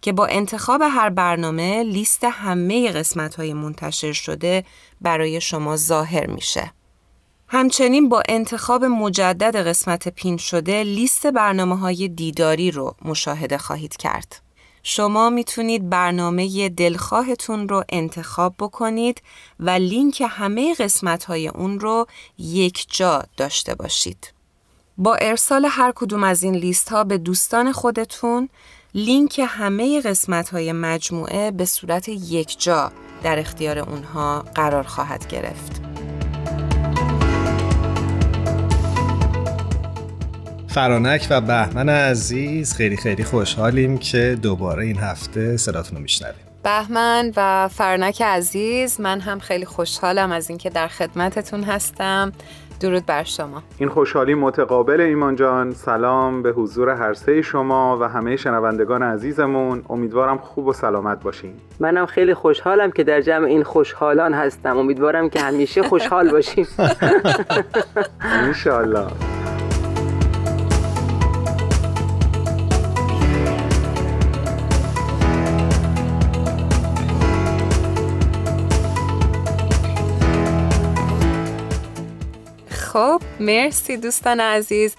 که 0.00 0.12
با 0.12 0.26
انتخاب 0.26 0.82
هر 0.82 1.10
برنامه 1.10 1.82
لیست 1.82 2.24
همه 2.24 2.90
قسمت 2.90 3.34
های 3.34 3.52
منتشر 3.52 4.12
شده 4.12 4.64
برای 5.00 5.40
شما 5.40 5.76
ظاهر 5.76 6.26
میشه. 6.26 6.72
همچنین 7.48 8.08
با 8.08 8.22
انتخاب 8.28 8.84
مجدد 8.84 9.56
قسمت 9.56 10.08
پین 10.08 10.36
شده 10.36 10.82
لیست 10.82 11.26
برنامه 11.26 11.78
های 11.78 12.08
دیداری 12.08 12.70
رو 12.70 12.94
مشاهده 13.04 13.58
خواهید 13.58 13.96
کرد. 13.96 14.42
شما 14.82 15.30
می‌تونید 15.30 15.90
برنامه 15.90 16.68
دلخواهتون 16.68 17.68
رو 17.68 17.84
انتخاب 17.88 18.54
بکنید 18.58 19.22
و 19.60 19.70
لینک 19.70 20.22
همه 20.28 20.74
قسمت 20.74 21.24
های 21.24 21.48
اون 21.48 21.80
رو 21.80 22.06
یک 22.38 22.86
جا 22.88 23.22
داشته 23.36 23.74
باشید. 23.74 24.32
با 24.98 25.14
ارسال 25.14 25.66
هر 25.70 25.92
کدوم 25.94 26.24
از 26.24 26.42
این 26.42 26.54
لیست 26.54 26.88
ها 26.88 27.04
به 27.04 27.18
دوستان 27.18 27.72
خودتون 27.72 28.48
لینک 28.94 29.40
همه 29.48 30.00
قسمت 30.00 30.48
های 30.48 30.72
مجموعه 30.72 31.50
به 31.50 31.64
صورت 31.64 32.08
یک 32.08 32.62
جا 32.62 32.92
در 33.22 33.38
اختیار 33.38 33.78
اونها 33.78 34.44
قرار 34.54 34.82
خواهد 34.82 35.26
گرفت. 35.28 35.82
فرانک 40.68 41.26
و 41.30 41.40
بهمن 41.40 41.88
عزیز 41.88 42.74
خیلی 42.74 42.96
خیلی 42.96 43.24
خوشحالیم 43.24 43.98
که 43.98 44.38
دوباره 44.42 44.84
این 44.84 44.98
هفته 44.98 45.56
صداتون 45.56 45.96
رو 45.96 46.02
میشنویم 46.02 46.44
بهمن 46.62 47.32
و 47.36 47.68
فرنک 47.68 48.22
عزیز 48.22 49.00
من 49.00 49.20
هم 49.20 49.38
خیلی 49.38 49.64
خوشحالم 49.64 50.32
از 50.32 50.48
اینکه 50.48 50.70
در 50.70 50.88
خدمتتون 50.88 51.64
هستم 51.64 52.32
درود 52.80 53.06
بر 53.06 53.22
شما. 53.22 53.62
این 53.78 53.88
خوشحالی 53.88 54.34
متقابل 54.34 55.00
ایمان 55.00 55.36
جان. 55.36 55.72
سلام 55.72 56.42
به 56.42 56.52
حضور 56.52 56.88
هر 56.88 57.14
سه 57.14 57.42
شما 57.42 57.98
و 58.00 58.08
همه 58.08 58.36
شنوندگان 58.36 59.02
عزیزمون. 59.02 59.82
امیدوارم 59.90 60.38
خوب 60.38 60.66
و 60.66 60.72
سلامت 60.72 61.22
باشین. 61.22 61.52
منم 61.80 62.06
خیلی 62.06 62.34
خوشحالم 62.34 62.90
که 62.90 63.04
در 63.04 63.20
جمع 63.20 63.46
این 63.46 63.62
خوشحالان 63.62 64.34
هستم. 64.34 64.78
امیدوارم 64.78 65.30
که 65.30 65.40
همیشه 65.40 65.82
خوشحال 65.82 66.30
باشیم 66.30 66.66
انشالله 68.20 69.06
خب 82.92 83.22
مرسی 83.40 83.96
دوستان 83.96 84.40
عزیز. 84.40 84.94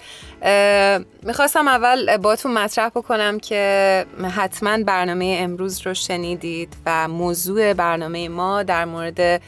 می‌خواستم 1.23 1.67
اول 1.67 2.17
باتون 2.17 2.54
مطرح 2.54 2.89
بکنم 2.89 3.39
که 3.39 4.06
حتما 4.36 4.84
برنامه 4.84 5.38
امروز 5.39 5.88
رو 5.88 5.93
شنیدید 5.93 6.73
و 6.86 7.08
موضوع 7.08 7.73
برنامه 7.73 8.30
ما 8.30 8.63
در 8.63 8.86
مورد 8.86 9.41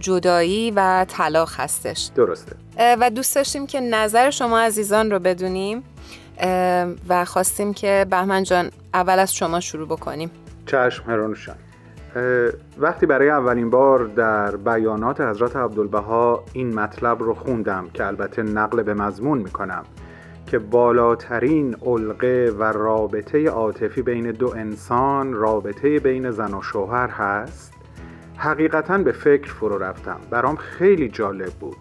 جدایی 0.00 0.70
و 0.76 1.06
طلاق 1.08 1.50
هستش. 1.56 2.10
درسته. 2.14 2.56
و 2.78 3.10
دوست 3.10 3.34
داشتیم 3.34 3.66
که 3.66 3.80
نظر 3.80 4.30
شما 4.30 4.60
عزیزان 4.60 5.10
رو 5.10 5.18
بدونیم 5.18 5.84
و 7.08 7.24
خواستیم 7.24 7.74
که 7.74 8.06
بهمن 8.10 8.42
جان 8.42 8.70
اول 8.94 9.18
از 9.18 9.34
شما 9.34 9.60
شروع 9.60 9.88
بکنیم. 9.88 10.30
چشم 10.66 11.04
هرانوشن 11.06 11.54
وقتی 12.78 13.06
برای 13.06 13.30
اولین 13.30 13.70
بار 13.70 14.04
در 14.04 14.56
بیانات 14.56 15.20
حضرت 15.20 15.56
عبدالبها 15.56 16.44
این 16.52 16.74
مطلب 16.74 17.22
رو 17.22 17.34
خوندم 17.34 17.86
که 17.94 18.06
البته 18.06 18.42
نقل 18.42 18.82
به 18.82 18.94
مضمون 18.94 19.38
می‌کنم 19.38 19.84
که 20.46 20.58
بالاترین 20.58 21.76
علقه 21.86 22.52
و 22.58 22.64
رابطه 22.64 23.48
عاطفی 23.48 24.02
بین 24.02 24.30
دو 24.30 24.52
انسان 24.56 25.32
رابطه 25.32 25.98
بین 25.98 26.30
زن 26.30 26.54
و 26.54 26.62
شوهر 26.62 27.08
هست 27.08 27.72
حقیقتا 28.36 28.98
به 28.98 29.12
فکر 29.12 29.52
فرو 29.52 29.78
رفتم. 29.78 30.20
برام 30.30 30.56
خیلی 30.56 31.08
جالب 31.08 31.50
بود 31.60 31.76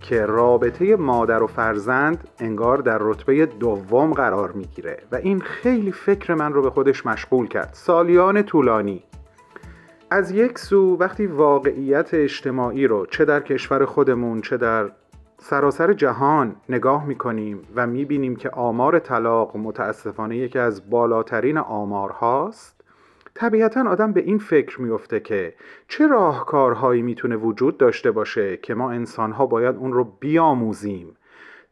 که 0.00 0.26
رابطه 0.26 0.96
مادر 0.96 1.42
و 1.42 1.46
فرزند 1.46 2.28
انگار 2.38 2.78
در 2.78 2.98
رتبه 3.00 3.46
دوم 3.46 4.12
قرار 4.12 4.52
می‌گیره 4.52 5.02
و 5.12 5.16
این 5.16 5.40
خیلی 5.40 5.92
فکر 5.92 6.34
من 6.34 6.52
رو 6.52 6.62
به 6.62 6.70
خودش 6.70 7.06
مشغول 7.06 7.48
کرد. 7.48 7.70
سالیان 7.72 8.42
طولانی. 8.42 9.04
از 10.12 10.30
یک 10.30 10.58
سو 10.58 10.96
وقتی 10.96 11.26
واقعیت 11.26 12.14
اجتماعی 12.14 12.86
رو 12.86 13.06
چه 13.06 13.24
در 13.24 13.40
کشور 13.40 13.84
خودمون 13.84 14.40
چه 14.40 14.56
در 14.56 14.92
سراسر 15.38 15.92
جهان 15.92 16.56
نگاه 16.68 17.06
می‌کنیم 17.06 17.62
و 17.74 17.86
می‌بینیم 17.86 18.36
که 18.36 18.50
آمار 18.50 18.98
طلاق 18.98 19.56
متاسفانه 19.56 20.36
یکی 20.36 20.58
از 20.58 20.90
بالاترین 20.90 21.58
آمار 21.58 22.10
هاست 22.10 22.80
طبیعتا 23.34 23.90
آدم 23.90 24.12
به 24.12 24.20
این 24.20 24.38
فکر 24.38 24.80
میفته 24.80 25.20
که 25.20 25.54
چه 25.88 26.06
راهکارهایی 26.06 27.02
می‌تونه 27.02 27.36
وجود 27.36 27.78
داشته 27.78 28.10
باشه 28.10 28.56
که 28.56 28.74
ما 28.74 28.90
انسانها 28.90 29.46
باید 29.46 29.76
اون 29.76 29.92
رو 29.92 30.04
بیاموزیم 30.20 31.16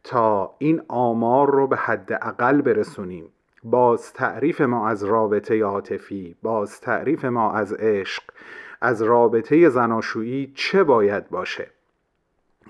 تا 0.03 0.55
این 0.57 0.81
آمار 0.87 1.51
رو 1.51 1.67
به 1.67 1.75
حد 1.75 2.13
اقل 2.21 2.61
برسونیم. 2.61 3.25
باز 3.63 4.13
تعریف 4.13 4.61
ما 4.61 4.87
از 4.87 5.03
رابطه 5.03 5.63
عاطفی 5.63 6.35
باز 6.41 6.81
تعریف 6.81 7.25
ما 7.25 7.53
از 7.53 7.73
عشق 7.73 8.23
از 8.81 9.01
رابطه 9.01 9.69
زناشویی 9.69 10.53
چه 10.55 10.83
باید 10.83 11.29
باشه؟ 11.29 11.67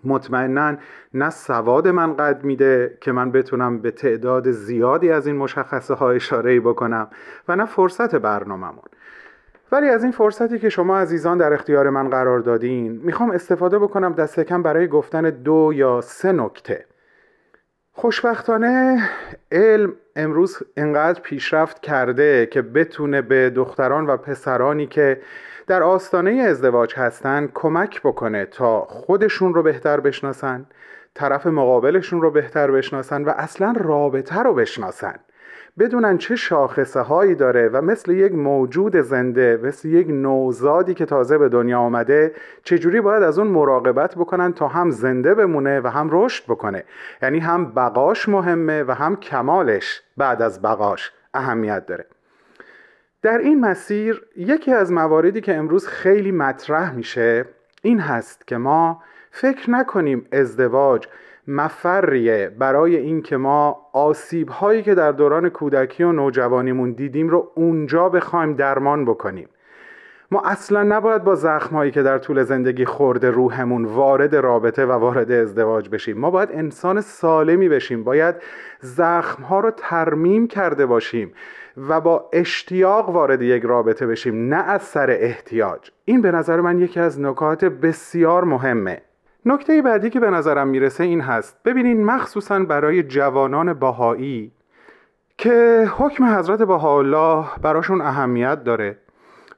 مطمئنا 0.04 0.78
نه 1.14 1.30
سواد 1.30 1.88
من 1.88 2.16
قد 2.16 2.44
میده 2.44 2.98
که 3.02 3.12
من 3.12 3.32
بتونم 3.32 3.80
به 3.80 3.92
تعداد 3.92 4.52
زیادی 4.52 5.12
از 5.12 5.28
این 5.28 5.36
مشخصه 5.36 5.94
ها 5.94 6.12
اشاره 6.12 6.60
بکنم 6.60 7.08
و 7.48 7.56
نه 7.56 7.66
فرصت 7.66 8.16
برنامهمون. 8.16 8.84
ولی 9.72 9.90
از 9.90 10.04
این 10.04 10.12
فرصتی 10.12 10.60
که 10.60 10.70
شما 10.70 11.00
عزیزان 11.00 11.38
در 11.38 11.54
اختیار 11.54 11.90
من 11.90 12.10
قرار 12.10 12.40
دادین 12.40 12.92
می‌خوام 13.04 13.32
استفاده 13.32 13.80
بکنم 13.80 14.14
دست 14.14 14.40
کم 14.40 14.64
برای 14.64 14.88
گفتن 14.88 15.30
دو 15.30 15.72
یا 15.76 16.02
سه 16.02 16.32
نکته. 16.32 16.86
خوشبختانه 18.00 19.10
علم 19.52 19.94
امروز 20.16 20.58
انقدر 20.78 21.22
پیشرفت 21.22 21.82
کرده 21.82 22.46
که 22.46 22.62
بتونه 22.62 23.22
به 23.22 23.50
دختران 23.50 24.06
و 24.06 24.18
پسرانی 24.18 24.88
که 24.88 25.22
در 25.68 25.84
آستانه 25.84 26.32
ازدواج 26.32 26.94
هستن 26.96 27.50
کمک 27.54 28.02
بکنه 28.02 28.46
تا 28.46 28.82
خودشون 28.82 29.54
رو 29.54 29.64
بهتر 29.64 30.00
بشناسن 30.00 30.66
طرف 31.14 31.48
مقابلشون 31.48 32.22
رو 32.22 32.32
بهتر 32.32 32.72
بشناسن 32.72 33.24
و 33.24 33.30
اصلا 33.30 33.74
رابطه 33.78 34.40
رو 34.40 34.54
بشناسن. 34.54 35.16
بدونن 35.80 36.18
چه 36.18 36.36
شاخصه 36.36 37.00
هایی 37.00 37.36
داره 37.36 37.70
و 37.70 37.82
مثل 37.82 38.12
یک 38.12 38.32
موجود 38.32 39.02
زنده 39.02 39.60
مثل 39.64 39.88
یک 39.88 40.08
نوزادی 40.10 40.94
که 40.94 41.06
تازه 41.06 41.38
به 41.38 41.50
دنیا 41.50 41.80
آمده 41.80 42.36
چجوری 42.64 43.02
باید 43.02 43.24
از 43.24 43.40
اون 43.40 43.48
مراقبت 43.48 44.16
بکنن 44.16 44.54
تا 44.54 44.68
هم 44.68 44.92
زنده 44.92 45.36
بمونه 45.36 45.80
و 45.80 45.88
هم 45.88 46.10
رشد 46.12 46.44
بکنه. 46.44 46.84
یعنی 47.22 47.40
هم 47.40 47.72
بقاش 47.72 48.30
مهمه 48.30 48.84
و 48.84 48.92
هم 48.92 49.16
کمالش 49.16 50.02
بعد 50.18 50.42
از 50.42 50.62
بقاش 50.62 51.12
اهمیت 51.34 51.86
داره. 51.86 52.06
در 53.22 53.38
این 53.38 53.60
مسیر 53.60 54.26
یکی 54.38 54.74
از 54.74 54.92
مواردی 54.92 55.42
که 55.42 55.56
امروز 55.56 55.88
خیلی 55.88 56.32
مطرح 56.32 56.96
میشه 56.96 57.46
این 57.82 58.00
هست 58.00 58.48
که 58.48 58.58
ما 58.58 59.04
فکر 59.32 59.72
نکنیم 59.72 60.26
ازدواج 60.32 61.08
مفریه 61.50 62.52
برای 62.60 62.96
اینکه 62.96 63.38
ما 63.38 63.78
آسیب 63.94 64.50
هایی 64.50 64.84
که 64.84 64.96
در 64.96 65.12
دوران 65.12 65.50
کودکی 65.50 66.04
و 66.04 66.12
نوجوانیمون 66.12 66.92
دیدیم 66.92 67.30
رو 67.30 67.52
اونجا 67.56 68.10
بخوایم 68.10 68.54
درمان 68.54 69.06
بکنیم. 69.06 69.50
ما 70.32 70.42
اصلا 70.46 70.84
نباید 70.84 71.24
با 71.24 71.36
زخم 71.36 71.76
هایی 71.76 71.92
که 71.92 72.04
در 72.04 72.18
طول 72.18 72.44
زندگی 72.44 72.86
خورده 72.86 73.32
روحمون 73.32 73.86
وارد 73.86 74.36
رابطه 74.36 74.86
و 74.86 74.92
وارد 74.92 75.32
ازدواج 75.32 75.90
بشیم. 75.90 76.18
ما 76.18 76.32
باید 76.32 76.50
انسان 76.52 77.02
سالمی 77.02 77.70
بشیم. 77.70 78.04
باید 78.04 78.36
زخم 78.80 79.44
ها 79.44 79.60
رو 79.60 79.72
ترمیم 79.72 80.48
کرده 80.48 80.86
باشیم 80.86 81.34
و 81.78 82.02
با 82.02 82.30
اشتیاق 82.34 83.10
وارد 83.10 83.42
یک 83.42 83.64
رابطه 83.64 84.08
بشیم 84.08 84.54
نه 84.54 84.64
از 84.64 84.82
سر 84.82 85.10
احتیاج. 85.10 85.92
این 86.06 86.22
به 86.22 86.32
نظر 86.32 86.62
من 86.62 86.80
یکی 86.80 87.00
از 87.00 87.22
نکات 87.22 87.66
بسیار 87.66 88.44
مهمه. 88.44 89.02
نکته 89.46 89.82
بعدی 89.82 90.10
که 90.10 90.20
به 90.20 90.30
نظرم 90.30 90.68
می‌رسه 90.68 91.04
این 91.04 91.22
هست. 91.22 91.58
ببینین 91.66 92.06
مخصوصا 92.06 92.60
برای 92.60 93.04
جوانان 93.04 93.74
باهایی 93.74 94.52
که 95.38 95.88
حکم 95.98 96.24
حضرت 96.24 96.62
بهاءالله 96.62 97.46
براشون 97.62 98.02
اهمیت 98.02 98.64
داره 98.64 98.98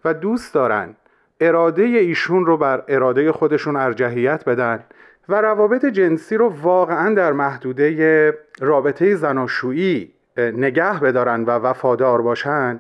و 0.06 0.14
دوست 0.14 0.54
دارن 0.54 0.96
اراده 1.40 1.84
ایشون 1.84 2.46
رو 2.46 2.58
بر 2.58 2.84
اراده 2.88 3.32
خودشون 3.32 3.76
ارجحیت 3.76 4.46
بدن 4.46 4.84
و 5.30 5.42
روابط 5.42 5.86
جنسی 5.86 6.38
رو 6.38 6.54
واقعا 6.62 7.14
در 7.14 7.34
محدوده 7.34 8.38
رابطه 8.60 9.16
زناشویی 9.16 10.14
نگه 10.38 11.00
بدارن 11.00 11.44
و 11.44 11.50
وفادار 11.50 12.22
باشن 12.22 12.80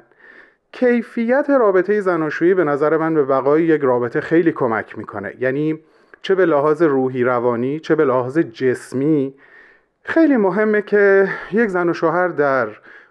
کیفیت 0.72 1.49
رابطه 1.49 2.02
زناشویی 2.02 2.54
به 2.54 2.64
نظر 2.64 2.97
من 2.97 3.14
به 3.14 3.24
بقای 3.24 3.64
یک 3.64 3.82
رابطه 3.82 4.22
خیلی 4.22 4.52
کمک 4.52 4.97
می‌کنه. 4.97 5.34
یعنی 5.39 5.80
چه 6.22 6.36
به 6.36 6.45
لحاظ 6.45 6.82
روحی 6.82 7.24
روانی 7.24 7.80
چه 7.80 7.95
به 7.95 8.05
لحاظ 8.05 8.38
جسمی. 8.38 9.34
خیلی 10.03 10.38
مهمه 10.38 10.82
که 10.82 11.30
یک 11.51 11.69
زن 11.69 11.89
و 11.89 11.93
شوهر 11.93 12.28
در 12.28 12.67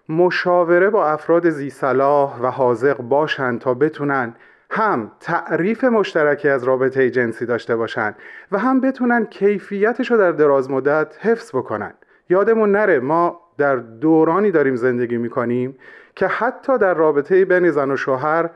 مشاوره 0.08 0.90
با 0.90 1.08
افراد 1.08 1.50
زی 1.50 1.70
صلاح 1.70 2.40
و 2.42 2.46
حاضق 2.46 2.96
باشند 2.96 3.60
تا 3.60 3.74
بتونن 3.74 4.34
هم 4.70 5.12
تعریف 5.20 5.84
مشترکی 5.84 6.48
از 6.48 6.64
رابطه 6.64 7.10
جنسی 7.10 7.46
داشته 7.46 7.76
باشند 7.76 8.16
و 8.52 8.58
هم 8.58 8.80
بتونن 8.80 9.24
کیفیتش 9.24 10.10
رو 10.10 10.16
در 10.16 10.32
دراز 10.32 10.70
مدت 10.70 11.16
حفظ 11.20 11.50
بکنن. 11.56 11.94
یادمون 12.28 12.72
نره 12.72 12.98
ما 12.98 13.40
در 13.58 13.76
دورانی 13.76 14.50
داریم 14.50 14.76
زندگی 14.76 15.16
می‌کنیم 15.16 15.78
که 16.14 16.26
حتی 16.26 16.78
در 16.78 16.94
رابطه 16.94 17.44
بین 17.44 17.70
زن 17.70 17.90
و 17.90 17.96
شوهر 17.96 18.50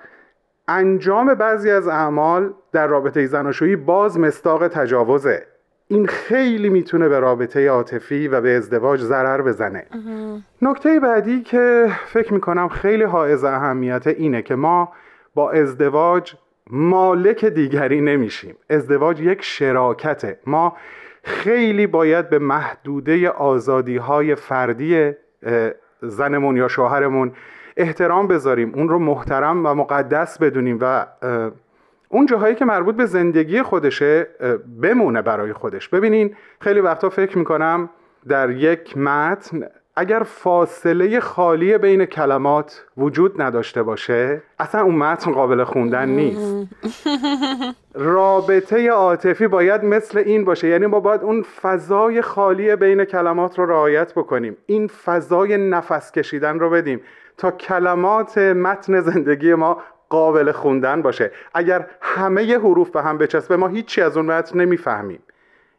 انجام 0.68 1.34
بعضی 1.34 1.70
از 1.70 1.88
اعمال 1.88 2.54
در 2.74 2.86
رابطه 2.86 3.26
زناشویی 3.26 3.76
باز 3.76 4.18
مستاق 4.18 4.68
تجاوزه. 4.68 5.46
این 5.88 6.06
خیلی 6.06 6.68
می‌تونه 6.68 7.08
به 7.08 7.20
رابطه 7.20 7.68
عاطفی 7.68 8.28
و 8.28 8.40
به 8.40 8.56
ازدواج 8.56 9.00
ضرر 9.00 9.42
بزنه. 9.42 9.86
نکته 10.62 11.00
بعدی 11.00 11.42
که 11.42 11.86
فکر 12.06 12.34
می‌کنم 12.34 12.68
خیلی 12.68 13.02
حائز 13.02 13.44
اهمیت 13.44 14.06
اینه 14.06 14.42
که 14.42 14.54
ما 14.54 14.92
با 15.34 15.50
ازدواج 15.50 16.34
مالک 16.70 17.44
دیگری 17.44 18.00
نمیشیم. 18.00 18.56
ازدواج 18.70 19.20
یک 19.20 19.42
شراکته. 19.42 20.38
ما 20.46 20.76
خیلی 21.22 21.86
باید 21.86 22.30
به 22.30 22.38
محدوده 22.38 23.28
آزادی 23.28 23.96
های 23.96 24.34
فردی 24.34 25.12
زنمون 26.02 26.56
یا 26.56 26.68
شوهرمون 26.68 27.32
احترام 27.76 28.28
بذاریم. 28.28 28.72
اون 28.74 28.88
رو 28.88 28.98
محترم 28.98 29.66
و 29.66 29.74
مقدس 29.74 30.38
بدونیم 30.38 30.78
و 30.80 31.06
اون 32.14 32.26
جاهایی 32.26 32.54
که 32.54 32.64
مربوط 32.64 32.94
به 32.94 33.06
زندگی 33.06 33.62
خودشه 33.62 34.26
بمونه 34.82 35.22
برای 35.22 35.52
خودش. 35.52 35.88
ببینین 35.88 36.36
خیلی 36.60 36.80
وقتا 36.80 37.08
فکر 37.08 37.38
می‌کنم 37.38 37.90
در 38.28 38.50
یک 38.50 38.98
متن 38.98 39.62
اگر 39.96 40.22
فاصله 40.26 41.20
خالی 41.20 41.78
بین 41.78 42.04
کلمات 42.04 42.84
وجود 42.96 43.42
نداشته 43.42 43.82
باشه 43.82 44.42
اصلا 44.58 44.82
اون 44.82 44.94
متن 44.94 45.32
قابل 45.32 45.64
خوندن 45.64 46.08
نیست. 46.08 46.66
رابطه 47.94 48.90
عاطفی 48.90 49.46
باید 49.46 49.84
مثل 49.84 50.18
این 50.18 50.44
باشه. 50.44 50.68
یعنی 50.68 50.86
ما 50.86 51.00
باید 51.00 51.22
اون 51.22 51.42
فضای 51.42 52.22
خالی 52.22 52.76
بین 52.76 53.04
کلمات 53.04 53.58
رو 53.58 53.66
رعایت 53.66 54.14
بکنیم. 54.14 54.56
این 54.66 54.86
فضای 54.86 55.56
نفس 55.56 56.12
کشیدن 56.12 56.58
رو 56.58 56.70
بدیم. 56.70 57.00
تا 57.36 57.50
کلمات 57.50 58.38
متن 58.38 59.00
زندگی 59.00 59.54
ما 59.54 59.82
قابل 60.14 60.52
خوندن 60.52 61.02
باشه. 61.02 61.30
اگر 61.54 61.86
همه 62.00 62.58
حروف 62.58 62.90
به 62.90 63.02
هم 63.02 63.18
بچسبه 63.18 63.56
ما 63.56 63.68
هیچی 63.68 64.02
از 64.02 64.16
اون 64.16 64.26
متن 64.26 64.60
نمی‌فهمیم. 64.60 65.22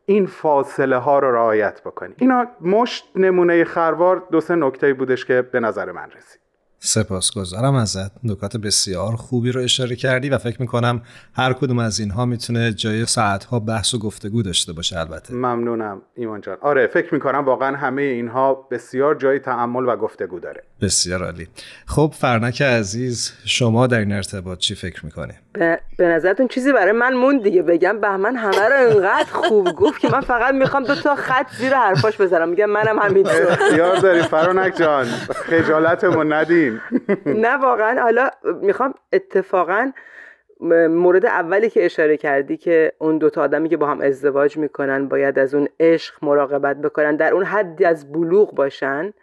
این 0.06 0.26
فاصله 0.26 0.98
ها 0.98 1.20
رو 1.20 1.32
رعایت 1.32 1.82
بکنیم. 1.82 2.16
اینا 2.20 2.48
مشت 2.62 3.12
نمونه 3.16 3.64
خروار 3.64 4.24
دو 4.32 4.42
سه 4.42 4.56
نکته 4.56 4.94
بودش 4.94 5.26
که 5.26 5.42
به 5.42 5.60
نظر 5.60 5.92
من 5.92 6.12
رسید. 6.18 6.45
سپاسگزارم 6.80 7.76
ازت. 7.76 8.12
نکات 8.24 8.58
بسیار 8.58 9.16
خوبی 9.16 9.52
رو 9.52 9.62
اشاره 9.62 9.96
کردی 9.96 10.30
و 10.30 10.38
فکر 10.38 10.62
می‌کنم 10.62 11.02
هر 11.34 11.54
کدوم 11.54 11.80
از 11.80 12.00
اینها 12.00 12.26
می‌تونه 12.26 12.74
جای 12.74 13.06
ساعتها 13.06 13.60
بحث 13.60 13.94
و 13.94 14.00
گفتگو 14.00 14.42
داشته 14.42 14.74
باشه 14.74 15.00
البته. 15.00 15.34
ممنونم 15.34 16.02
ایمان 16.16 16.42
جان. 16.42 16.58
آره 16.62 16.88
فکر 16.88 17.14
می‌کنم 17.14 17.46
واقعا 17.46 17.78
همه 17.78 18.02
اینها 18.02 18.68
بسیار 18.72 19.16
جای 19.16 19.40
تعمل 19.40 19.84
و 19.88 19.96
گفتگو 19.96 20.40
داره. 20.40 20.64
بسیار 20.82 21.24
عالی. 21.24 21.48
خب 21.86 22.14
فرنک 22.18 22.62
عزیز 22.62 23.34
شما 23.46 23.88
در 23.88 24.00
این 24.00 24.12
ارتباط 24.12 24.58
چی 24.58 24.76
فکر 24.76 25.06
می‌کنی؟ 25.06 25.34
به, 25.56 25.80
به 25.98 26.08
نظرتون 26.08 26.48
چیزی 26.48 26.74
برای 26.74 26.92
من 26.92 27.14
موند 27.14 27.44
دیگه؟ 27.44 27.62
بگم 27.62 28.00
بهمن 28.00 28.36
همه 28.36 28.70
رو 28.70 28.90
انقدر 28.90 29.32
خوب 29.32 29.72
گفت 29.72 30.00
که 30.00 30.10
من 30.12 30.22
فقط 30.22 30.54
می‌خوام 30.54 30.84
دو 30.84 30.96
تا 30.96 31.16
خط 31.16 31.50
زیر 31.50 31.74
حرفاش 31.74 32.18
بذارم 32.18 32.50
میگم 32.50 32.66
منم 32.66 33.00
همینطور 33.00 33.48
اختیار 33.50 33.96
داری 33.96 34.22
فرانک 34.22 34.76
جان. 34.76 35.06
خجالتمون 35.34 36.34
ندیم. 36.34 36.82
نه 37.26 37.58
واقعا. 37.58 38.02
حالا 38.02 38.30
می‌خوام 38.62 38.94
اتفاقا 39.14 39.92
مورد 40.90 41.26
اولی 41.26 41.70
که 41.70 41.86
اشاره 41.86 42.18
کردی 42.18 42.58
که 42.58 42.92
اون 42.98 43.18
دوتا 43.18 43.42
آدمی 43.42 43.70
که 43.70 43.78
با 43.78 43.88
هم 43.88 44.02
ازدواج 44.02 44.58
می‌کنن 44.58 45.08
باید 45.08 45.40
از 45.40 45.56
اون 45.56 45.68
عشق 45.80 46.14
مراقبت 46.22 46.82
بکنن 46.82 47.16
در 47.16 47.34
اون 47.34 47.44
حدی 47.44 47.86
از 47.86 48.12
بلوغ 48.12 48.56
باشن. 48.56 49.14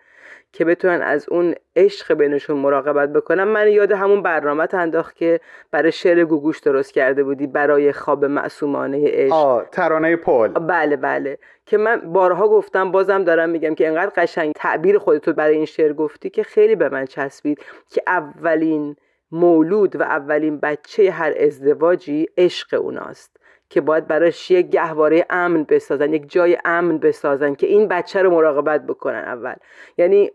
که 0.52 0.64
بتونن 0.64 1.02
از 1.02 1.28
اون 1.28 1.54
عشق 1.76 2.14
بینشون 2.14 2.58
مراقبت 2.58 3.12
بکنن. 3.12 3.44
من 3.44 3.68
یاد 3.68 3.92
همون 3.92 4.22
برنامه 4.22 4.68
انداخت 4.72 5.16
که 5.16 5.40
برای 5.70 5.92
شعر 5.92 6.24
گوگوش 6.24 6.60
درست 6.60 6.92
کرده 6.92 7.24
بودی 7.24 7.46
برای 7.46 7.92
خواب 7.92 8.24
معصومانه 8.24 9.04
عشق. 9.06 9.32
آه 9.34 9.68
ترانه 9.72 10.16
پل. 10.16 10.48
بله 10.48 10.96
بله. 10.96 11.38
که 11.66 11.78
من 11.78 12.12
بارها 12.12 12.48
گفتم 12.48 12.92
بازم 12.92 13.24
دارم 13.24 13.50
میگم 13.50 13.74
که 13.74 13.88
انقدر 13.88 14.12
قشنگ 14.16 14.52
تعبیر 14.56 14.98
خودتو 14.98 15.32
برای 15.32 15.56
این 15.56 15.64
شعر 15.64 15.92
گفتی 15.92 16.30
که 16.30 16.42
خیلی 16.42 16.76
به 16.76 16.88
من 16.88 17.04
چسبید 17.04 17.58
که 17.90 18.02
اولین 18.06 18.96
مولود 19.32 19.96
و 19.96 20.02
اولین 20.02 20.58
بچه 20.60 21.10
هر 21.10 21.34
ازدواجی 21.40 22.28
عشق 22.38 22.80
اوناست. 22.80 23.36
که 23.72 23.80
باید 23.80 24.06
براش 24.06 24.50
یک 24.50 24.66
گهواره 24.66 25.26
امن 25.30 25.64
بسازن 25.64 26.12
یک 26.12 26.30
جای 26.30 26.58
امن 26.64 26.98
بسازن 26.98 27.54
که 27.54 27.66
این 27.66 27.88
بچه 27.88 28.22
رو 28.22 28.30
مراقبت 28.30 28.86
بکنن 28.86 29.18
اول. 29.18 29.54
یعنی 29.98 30.30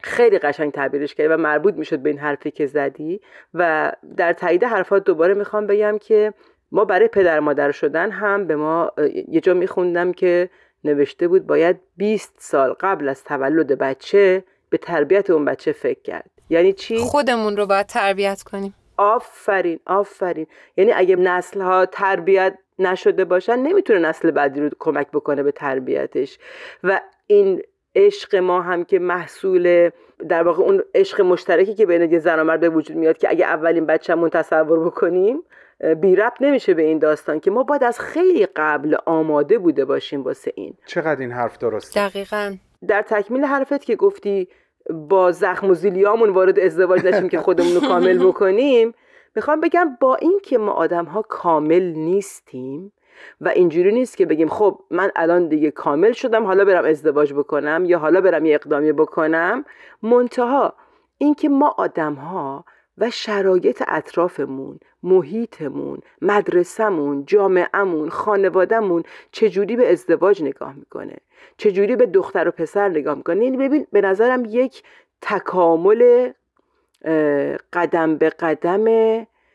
خیلی 0.00 0.38
قشنگ 0.38 0.72
تعبیرش 0.72 1.14
کردی 1.14 1.28
و 1.28 1.36
مربوط 1.36 1.74
می‌شد 1.74 1.98
به 1.98 2.10
این 2.10 2.18
حرفی 2.18 2.50
که 2.50 2.66
زدی 2.66 3.20
و 3.54 3.92
در 4.16 4.32
تایید 4.32 4.64
حرفات 4.64 5.04
دوباره 5.04 5.34
می‌خوام 5.34 5.66
بگم 5.66 5.98
که 5.98 6.32
ما 6.72 6.84
برای 6.84 7.08
پدر 7.08 7.40
مادر 7.40 7.70
شدن 7.70 8.10
هم 8.10 8.46
به 8.46 8.56
ما 8.56 8.92
یه 9.28 9.40
جا 9.40 9.54
میخوندم 9.54 10.12
که 10.12 10.50
نوشته 10.84 11.28
بود 11.28 11.46
باید 11.46 11.80
20 11.96 12.34
سال 12.38 12.72
قبل 12.80 13.08
از 13.08 13.24
تولد 13.24 13.78
بچه 13.78 14.44
به 14.70 14.78
تربیت 14.78 15.30
اون 15.30 15.44
بچه 15.44 15.72
فکر 15.72 16.02
کرد. 16.02 16.30
یعنی 16.50 16.72
چی؟ 16.72 16.98
خودمون 16.98 17.56
رو 17.56 17.66
باید 17.66 17.86
تربیت 17.86 18.42
کنیم. 18.42 18.74
آفرین 18.96 19.80
آفرین. 19.86 20.46
یعنی 20.76 20.92
اگه 20.92 21.16
نسل 21.16 21.60
ها 21.60 21.86
تربیت 21.86 22.58
نشده 22.78 23.24
باشن 23.24 23.58
نمی‌تونه 23.58 23.98
نسل 23.98 24.30
بعدی 24.30 24.60
رو 24.60 24.70
کمک 24.78 25.06
بکنه 25.10 25.42
به 25.42 25.52
تربیتش. 25.52 26.38
و 26.84 27.00
این 27.26 27.62
عشق 27.96 28.36
ما 28.36 28.62
هم 28.62 28.84
که 28.84 28.98
محصول 28.98 29.90
در 30.28 30.42
واقع 30.42 30.62
اون 30.62 30.82
عشق 30.94 31.20
مشترکی 31.20 31.74
که 31.74 31.86
بین 31.86 32.12
یه 32.12 32.18
زن 32.18 32.38
و 32.40 32.44
مرد 32.44 32.60
به 32.60 32.68
وجود 32.68 32.96
میاد 32.96 33.18
که 33.18 33.30
اگه 33.30 33.46
اولین 33.46 33.86
بچه‌مون 33.86 34.30
تصور 34.30 34.84
بکنیم 34.84 35.42
بی 36.00 36.16
ربط 36.16 36.36
نمیشه 36.40 36.74
به 36.74 36.82
این 36.82 36.98
داستان 36.98 37.40
که 37.40 37.50
ما 37.50 37.62
باید 37.62 37.84
از 37.84 38.00
خیلی 38.00 38.46
قبل 38.46 38.96
آماده 39.06 39.58
بوده 39.58 39.84
باشیم 39.84 40.22
واسه 40.22 40.52
این. 40.54 40.74
چقدر 40.86 41.20
این 41.20 41.32
حرف 41.32 41.58
درست 41.58 41.98
دقیقا. 41.98 42.56
در 42.88 43.02
تکمیل 43.02 43.44
حرفت 43.44 43.84
که 43.84 43.96
گفتی 43.96 44.48
با 44.90 45.32
زخم 45.32 45.70
و 45.70 45.74
زیلیامون 45.74 46.30
وارد 46.30 46.60
ازدواج 46.60 47.04
نشیم 47.04 47.28
که 47.28 47.38
خودمون 47.38 47.74
رو 47.74 47.80
کامل 47.80 48.18
بکنیم. 48.28 48.94
می‌خوام 49.36 49.60
بگم 49.60 49.96
با 50.00 50.14
این 50.14 50.40
که 50.42 50.58
ما 50.58 50.72
آدم 50.72 51.04
ها 51.04 51.22
کامل 51.22 51.82
نیستیم 51.82 52.92
و 53.40 53.48
اینجوری 53.48 53.92
نیست 53.92 54.16
که 54.16 54.26
بگیم 54.26 54.48
خب 54.48 54.78
من 54.90 55.10
الان 55.16 55.48
دیگه 55.48 55.70
کامل 55.70 56.12
شدم 56.12 56.44
حالا 56.44 56.64
برم 56.64 56.84
ازدواج 56.84 57.32
بکنم 57.32 57.84
یا 57.84 57.98
حالا 57.98 58.20
برم 58.20 58.46
یه 58.46 58.54
اقدامی 58.54 58.92
بکنم. 58.92 59.64
منتها 60.02 60.74
اینکه 61.18 61.48
ما 61.48 61.74
آدم 61.78 62.14
ها 62.14 62.64
و 62.98 63.10
شرایط 63.10 63.82
اطرافمون 63.88 64.78
محیطمون 65.02 65.98
مدرسهمون 66.22 67.24
جامعهمون 67.26 68.08
خانوادهمون 68.08 69.02
چجوری 69.32 69.76
به 69.76 69.92
ازدواج 69.92 70.42
نگاه 70.42 70.74
می‌کنه؟ 70.74 71.16
چجوری 71.56 71.96
به 71.96 72.06
دختر 72.06 72.48
و 72.48 72.50
پسر 72.50 72.88
نگاه 72.88 73.14
می‌کنه؟ 73.14 73.44
یعنی 73.44 73.56
ببین 73.56 73.86
به 73.92 74.00
نظرم 74.00 74.44
یک 74.48 74.82
تکامل 75.22 76.30
قدم 77.72 78.16
به 78.16 78.30
قدم 78.30 78.84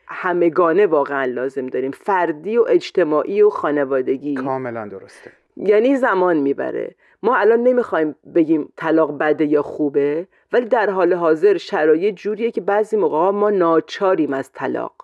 همگانه 0.08 0.86
واقعا 0.86 1.24
لازم 1.24 1.66
داریم. 1.66 1.90
فردی 1.90 2.58
و 2.58 2.64
اجتماعی 2.68 3.42
و 3.42 3.50
خانوادگی. 3.50 4.34
کاملا 4.34 4.86
درسته. 4.86 5.32
یعنی 5.66 5.96
زمان 5.96 6.36
می‌بره. 6.36 6.94
ما 7.22 7.36
الان 7.36 7.62
نمی‌خوایم 7.62 8.14
بگیم 8.34 8.72
طلاق 8.76 9.18
بده 9.18 9.44
یا 9.44 9.62
خوبه 9.62 10.26
ولی 10.52 10.66
در 10.66 10.90
حال 10.90 11.12
حاضر 11.14 11.56
شرایط 11.56 12.14
جوریه 12.14 12.50
که 12.50 12.60
بعضی 12.60 12.96
موقع 12.96 13.30
ما 13.30 13.50
ناچاریم 13.50 14.32
از 14.32 14.52
طلاق. 14.52 14.94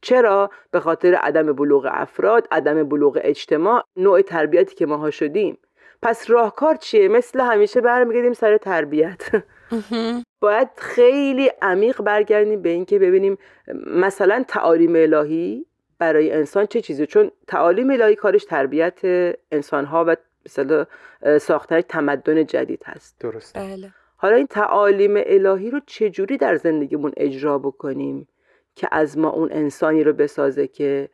چرا؟ 0.00 0.50
به 0.70 0.80
خاطر 0.80 1.14
عدم 1.14 1.52
بلوغ 1.52 1.88
افراد 1.90 2.48
عدم 2.50 2.84
بلوغ 2.84 3.18
اجتماع 3.22 3.82
نوع 3.96 4.22
تربیتی 4.22 4.74
که 4.74 4.86
ماها 4.86 5.10
شدیم. 5.10 5.58
پس 6.02 6.30
راهکار 6.30 6.74
چیه؟ 6.74 7.08
مثل 7.08 7.40
همیشه 7.40 7.80
برمیگردیم 7.80 8.32
سر 8.32 8.56
تربیت. 8.56 9.22
باید 10.42 10.68
خیلی 10.76 11.50
عمیق 11.62 12.02
برگردیم 12.02 12.62
به 12.62 12.68
اینکه 12.68 12.98
ببینیم 12.98 13.38
مثلا 13.86 14.44
تعالیم 14.48 14.92
الهی 14.96 15.66
برای 16.00 16.32
انسان 16.32 16.66
چه 16.66 16.80
چیزی؟ 16.80 17.06
چون 17.06 17.30
تعالیم 17.46 17.90
الهی 17.90 18.14
کارش 18.14 18.44
تربیت 18.44 19.00
انسان 19.52 19.84
ها 19.84 20.04
و 20.08 20.16
مثلا 20.46 20.86
ساختن 21.38 21.80
تمدن 21.80 22.46
جدید 22.46 22.82
هست. 22.86 23.16
درست 23.20 23.58
بله. 23.58 23.92
حالا 24.16 24.36
این 24.36 24.46
تعالیم 24.46 25.14
الهی 25.16 25.70
رو 25.70 25.80
چجوری 25.86 26.36
در 26.36 26.56
زندگیمون 26.56 27.12
اجرا 27.16 27.58
بکنیم 27.58 28.28
که 28.74 28.88
از 28.92 29.18
ما 29.18 29.30
اون 29.30 29.48
انسانی 29.52 30.04
رو 30.04 30.12
بسازه 30.12 30.66
که 30.66 31.08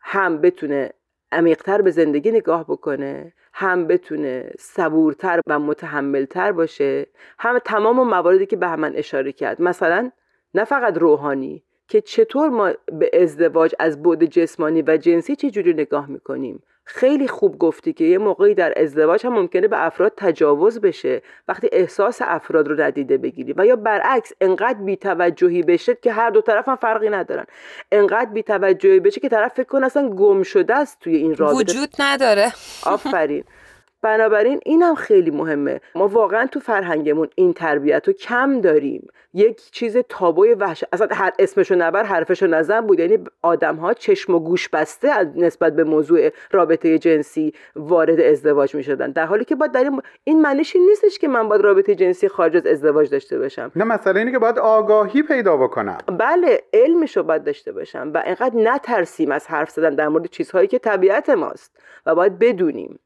هم 0.00 0.40
بتونه 0.40 0.90
عمیقتر 1.32 1.82
به 1.82 1.90
زندگی 1.90 2.30
نگاه 2.30 2.64
بکنه 2.64 3.32
هم 3.52 3.86
بتونه 3.86 4.50
صبورتر 4.58 5.40
و 5.46 5.58
متحملتر 5.58 6.52
باشه 6.52 7.06
هم 7.38 7.58
تمام 7.58 8.08
مواردی 8.08 8.46
که 8.46 8.56
به 8.56 8.76
من 8.76 8.96
اشاره 8.96 9.32
کرد. 9.32 9.62
مثلا 9.62 10.10
نه 10.54 10.64
فقط 10.64 10.98
روحانی 10.98 11.64
که 11.88 12.00
چطور 12.00 12.48
ما 12.48 12.72
به 12.92 13.10
ازدواج 13.22 13.74
از 13.78 14.02
بعد 14.02 14.24
جسمانی 14.24 14.82
و 14.82 14.96
جنسی 14.96 15.36
چجوری 15.36 15.74
نگاه 15.74 16.06
می‌کنیم؟ 16.06 16.62
خیلی 16.90 17.28
خوب 17.28 17.58
گفتی 17.58 17.92
که 17.92 18.04
یه 18.04 18.18
موقعی 18.18 18.54
در 18.54 18.72
ازدواج 18.76 19.26
هم 19.26 19.32
ممکنه 19.32 19.68
به 19.68 19.86
افراد 19.86 20.12
تجاوز 20.16 20.80
بشه 20.80 21.22
وقتی 21.48 21.68
احساس 21.72 22.18
افراد 22.22 22.68
رو 22.68 22.80
ندیده 22.80 23.18
بگیری 23.18 23.54
و 23.56 23.66
یا 23.66 23.76
برعکس 23.76 24.32
انقدر 24.40 24.78
بیتوجهی 24.78 25.62
بشه 25.62 25.94
که 25.94 26.12
هر 26.12 26.30
دو 26.30 26.40
طرف 26.40 26.68
هم 26.68 26.76
فرقی 26.76 27.08
ندارن. 27.08 27.44
انقدر 27.92 28.30
بیتوجهی 28.30 29.00
بشه 29.00 29.20
که 29.20 29.28
طرف 29.28 29.52
فکر 29.54 29.66
کنه 29.66 29.86
اصلا 29.86 30.08
گم 30.08 30.42
شده 30.42 30.74
است 30.74 31.00
توی 31.00 31.16
این 31.16 31.36
رابطه. 31.36 31.56
وجود 31.56 31.88
نداره. 31.98 32.52
آفرین. 32.86 33.44
بنابراین 34.02 34.60
این 34.64 34.82
هم 34.82 34.94
خیلی 34.94 35.30
مهمه. 35.30 35.80
ما 35.94 36.08
واقعا 36.08 36.46
تو 36.46 36.60
فرهنگمون 36.60 37.28
این 37.34 37.52
تربیت 37.52 38.06
رو 38.06 38.12
کم 38.12 38.60
داریم. 38.60 39.08
یک 39.34 39.70
چیز 39.70 39.96
تابوی 40.08 40.54
وحش 40.54 40.84
اصلا 40.92 41.08
هر 41.10 41.32
اسمشو 41.38 41.74
نبر 41.74 42.04
حرفشو 42.04 42.46
نزن 42.46 42.80
بود. 42.80 43.00
یعنی 43.00 43.18
آدم 43.42 43.76
ها 43.76 43.94
چشم 43.94 44.34
و 44.34 44.38
گوش 44.40 44.68
بسته 44.68 45.24
نسبت 45.24 45.76
به 45.76 45.84
موضوع 45.84 46.30
رابطه 46.50 46.98
جنسی 46.98 47.52
وارد 47.76 48.20
ازدواج 48.20 48.74
می 48.74 48.82
شدن 48.82 49.10
در 49.10 49.26
حالی 49.26 49.44
که 49.44 49.54
باید 49.54 49.72
در 49.72 49.90
این, 50.24 50.42
معنیش 50.42 50.76
این 50.76 50.86
نیستش 50.86 51.18
که 51.18 51.28
من 51.28 51.48
باید 51.48 51.62
رابطه 51.62 51.94
جنسی 51.94 52.28
خارج 52.28 52.56
از 52.56 52.66
ازدواج 52.66 53.10
داشته 53.10 53.38
باشم. 53.38 53.72
نه 53.76 53.84
مثلا 53.84 54.18
اینه 54.18 54.32
که 54.32 54.38
باید 54.38 54.58
آگاهی 54.58 55.22
پیدا 55.22 55.56
بکنم. 55.56 55.98
بله 56.18 56.62
علمشو 56.72 57.22
باید 57.22 57.44
داشته 57.44 57.72
باشم 57.72 58.10
و 58.14 58.22
اینقدر 58.26 58.56
نترسیم 58.56 59.30
از 59.30 59.46
حرف 59.46 59.70
زدن 59.70 59.94
در 59.94 60.08
مورد 60.08 60.26
چیزهایی 60.26 60.68
که 60.68 60.78
طبیعت 60.78 61.30
ماست 61.30 61.76
و 62.06 62.14
باید 62.14 62.38
بدونیم. 62.38 62.98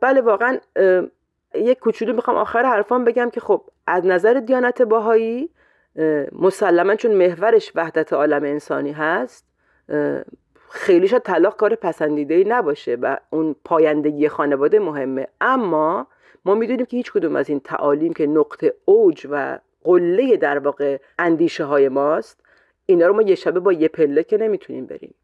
بله 0.00 0.20
واقعا 0.20 0.58
یک 1.54 1.78
کوچولو 1.78 2.12
می‌خوام 2.12 2.36
آخر 2.36 2.62
حرفان 2.62 3.04
بگم 3.04 3.30
که 3.30 3.40
خب 3.40 3.62
از 3.86 4.06
نظر 4.06 4.34
دیانت 4.34 4.82
باهایی 4.82 5.50
مسلما 6.32 6.94
چون 6.94 7.10
محورش 7.10 7.72
وحدت 7.74 8.12
عالم 8.12 8.44
انسانی 8.44 8.92
هست 8.92 9.46
خیلی 10.70 11.08
شاید 11.08 11.22
طلاق 11.22 11.56
کار 11.56 11.74
پسندیده 11.74 12.34
ای 12.34 12.44
نباشه 12.44 12.94
و 13.02 13.16
اون 13.30 13.56
پایندگی 13.64 14.28
خانواده 14.28 14.78
مهمه. 14.78 15.28
اما 15.40 16.06
ما 16.44 16.54
می‌دونیم 16.54 16.86
که 16.86 16.96
هیچ 16.96 17.12
کدوم 17.12 17.36
از 17.36 17.48
این 17.48 17.60
تعالیم 17.60 18.12
که 18.12 18.26
نقطه 18.26 18.74
اوج 18.84 19.26
و 19.30 19.58
قله 19.84 20.36
در 20.36 20.58
واقع 20.58 20.98
اندیشه 21.18 21.64
های 21.64 21.88
ماست 21.88 22.40
اینا 22.86 23.06
رو 23.06 23.14
ما 23.14 23.22
یه 23.22 23.34
شبه 23.34 23.60
با 23.60 23.72
یه 23.72 23.88
پله 23.88 24.22
که 24.22 24.36
نمی‌تونیم 24.36 24.86
بریم. 24.86 25.14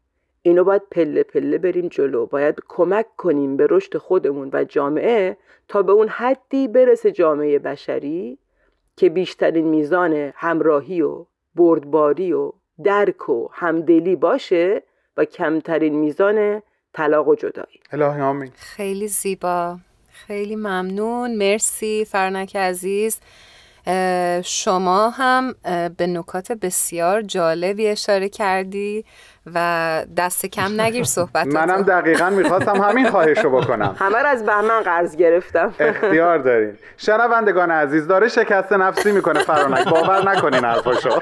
اینو 0.45 0.63
باید 0.63 0.81
پله 0.91 1.23
پله 1.23 1.57
بریم 1.57 1.87
جلو. 1.87 2.25
باید 2.25 2.55
کمک 2.67 3.05
کنیم 3.17 3.57
به 3.57 3.67
رشد 3.69 3.97
خودمون 3.97 4.49
و 4.53 4.63
جامعه 4.63 5.37
تا 5.67 5.81
به 5.81 5.91
اون 5.91 6.07
حدی 6.07 6.67
برسه 6.67 7.11
جامعه 7.11 7.59
بشری 7.59 8.37
که 8.95 9.09
بیشترین 9.09 9.67
میزان 9.67 10.31
همراهی 10.35 11.01
و 11.01 11.25
بردباری 11.55 12.33
و 12.33 12.51
درک 12.83 13.29
و 13.29 13.47
همدلی 13.51 14.15
باشه 14.15 14.83
و 15.17 15.25
کمترین 15.25 15.95
میزان 15.95 16.61
طلاق 16.93 17.27
و 17.27 17.35
جدایی. 17.35 17.79
الهی 17.91 18.21
آمین. 18.21 18.51
خیلی 18.55 19.07
زیبا. 19.07 19.77
خیلی 20.09 20.55
ممنون. 20.55 21.35
مرسی 21.35 22.05
فرنک 22.05 22.55
عزیز. 22.55 23.19
شما 24.43 25.09
هم 25.09 25.55
به 25.97 26.07
نکات 26.07 26.51
بسیار 26.51 27.21
جالبی 27.21 27.87
اشاره 27.87 28.29
کردی. 28.29 29.05
و 29.53 30.05
دست 30.17 30.45
کم 30.45 30.81
نگیر 30.81 31.03
صحبت 31.03 31.47
منم 31.47 31.81
دقیقا 31.81 32.29
می‌خواستم 32.29 32.81
همین 32.81 33.09
خواهش 33.09 33.37
رو 33.37 33.61
بکنم. 33.61 33.95
همه 33.99 34.17
رو 34.17 34.27
از 34.27 34.45
بهمن 34.45 34.81
قرض 34.81 35.15
گرفتم. 35.15 35.75
اختیار 35.79 36.37
دارین. 36.37 36.77
شنوندگان 36.97 37.71
عزیز 37.71 38.07
داره 38.07 38.27
شکست 38.27 38.73
نفسی 38.73 39.11
می‌کنه 39.11 39.39
فرانک. 39.39 39.87
باور 39.87 40.29
نکنین 40.29 40.65
حرفاشو. 40.65 41.21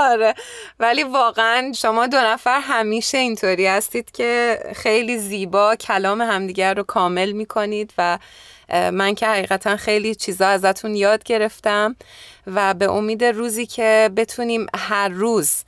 آره. 0.00 0.34
ولی 0.80 1.02
واقعا 1.02 1.72
شما 1.72 2.06
دو 2.06 2.16
نفر 2.16 2.60
همیشه 2.62 3.18
اینطوری 3.18 3.66
هستید 3.66 4.10
که 4.10 4.58
خیلی 4.76 5.18
زیبا 5.18 5.76
کلام 5.76 6.20
همدیگر 6.20 6.74
رو 6.74 6.82
کامل 6.82 7.32
می‌کنید 7.32 7.92
و 7.98 8.18
من 8.92 9.14
که 9.14 9.26
حقیقتا 9.26 9.76
خیلی 9.76 10.14
چیزا 10.14 10.46
ازتون 10.46 10.94
یاد 10.94 11.22
گرفتم 11.22 11.96
و 12.46 12.74
به 12.74 12.90
امید 12.90 13.24
روزی 13.24 13.66
که 13.66 14.10
بتونیم 14.16 14.66
هر 14.88 15.08
روز 15.08 15.64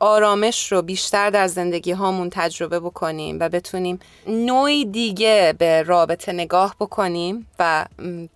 آرامش 0.00 0.72
رو 0.72 0.82
بیشتر 0.82 1.30
در 1.30 1.46
زندگی 1.46 1.92
هامون 1.92 2.30
تجربه 2.30 2.80
بکنیم 2.80 3.36
و 3.40 3.48
بتونیم 3.48 3.98
نوعی 4.26 4.84
دیگه 4.84 5.54
به 5.58 5.82
رابطه 5.82 6.32
نگاه 6.32 6.76
بکنیم 6.80 7.46
و 7.58 7.84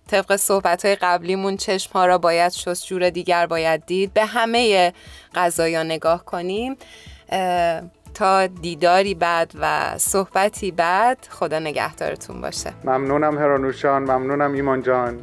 طبق 0.07 0.35
صحبت 0.35 0.85
های 0.85 0.95
قبلیمون 0.95 1.57
چشم 1.57 1.93
ها 1.93 2.05
را 2.05 2.17
باید 2.17 2.51
شست 2.51 2.85
جور 2.85 3.09
دیگر 3.09 3.45
باید 3.45 3.85
دید 3.85 4.13
به 4.13 4.25
همه 4.25 4.93
قضایا 5.35 5.83
نگاه 5.83 6.25
کنیم. 6.25 6.77
تا 8.19 8.47
دیداری 8.47 9.13
بعد 9.13 9.51
و 9.61 9.97
صحبتی 9.97 10.71
بعد 10.71 11.27
خدا 11.29 11.59
نگهدارتون 11.59 12.41
باشه. 12.41 12.73
ممنونم 12.83 13.37
هرانوشان 13.37 14.03
ممنونم 14.03 14.53
ایمان 14.53 14.81
جان. 14.81 15.19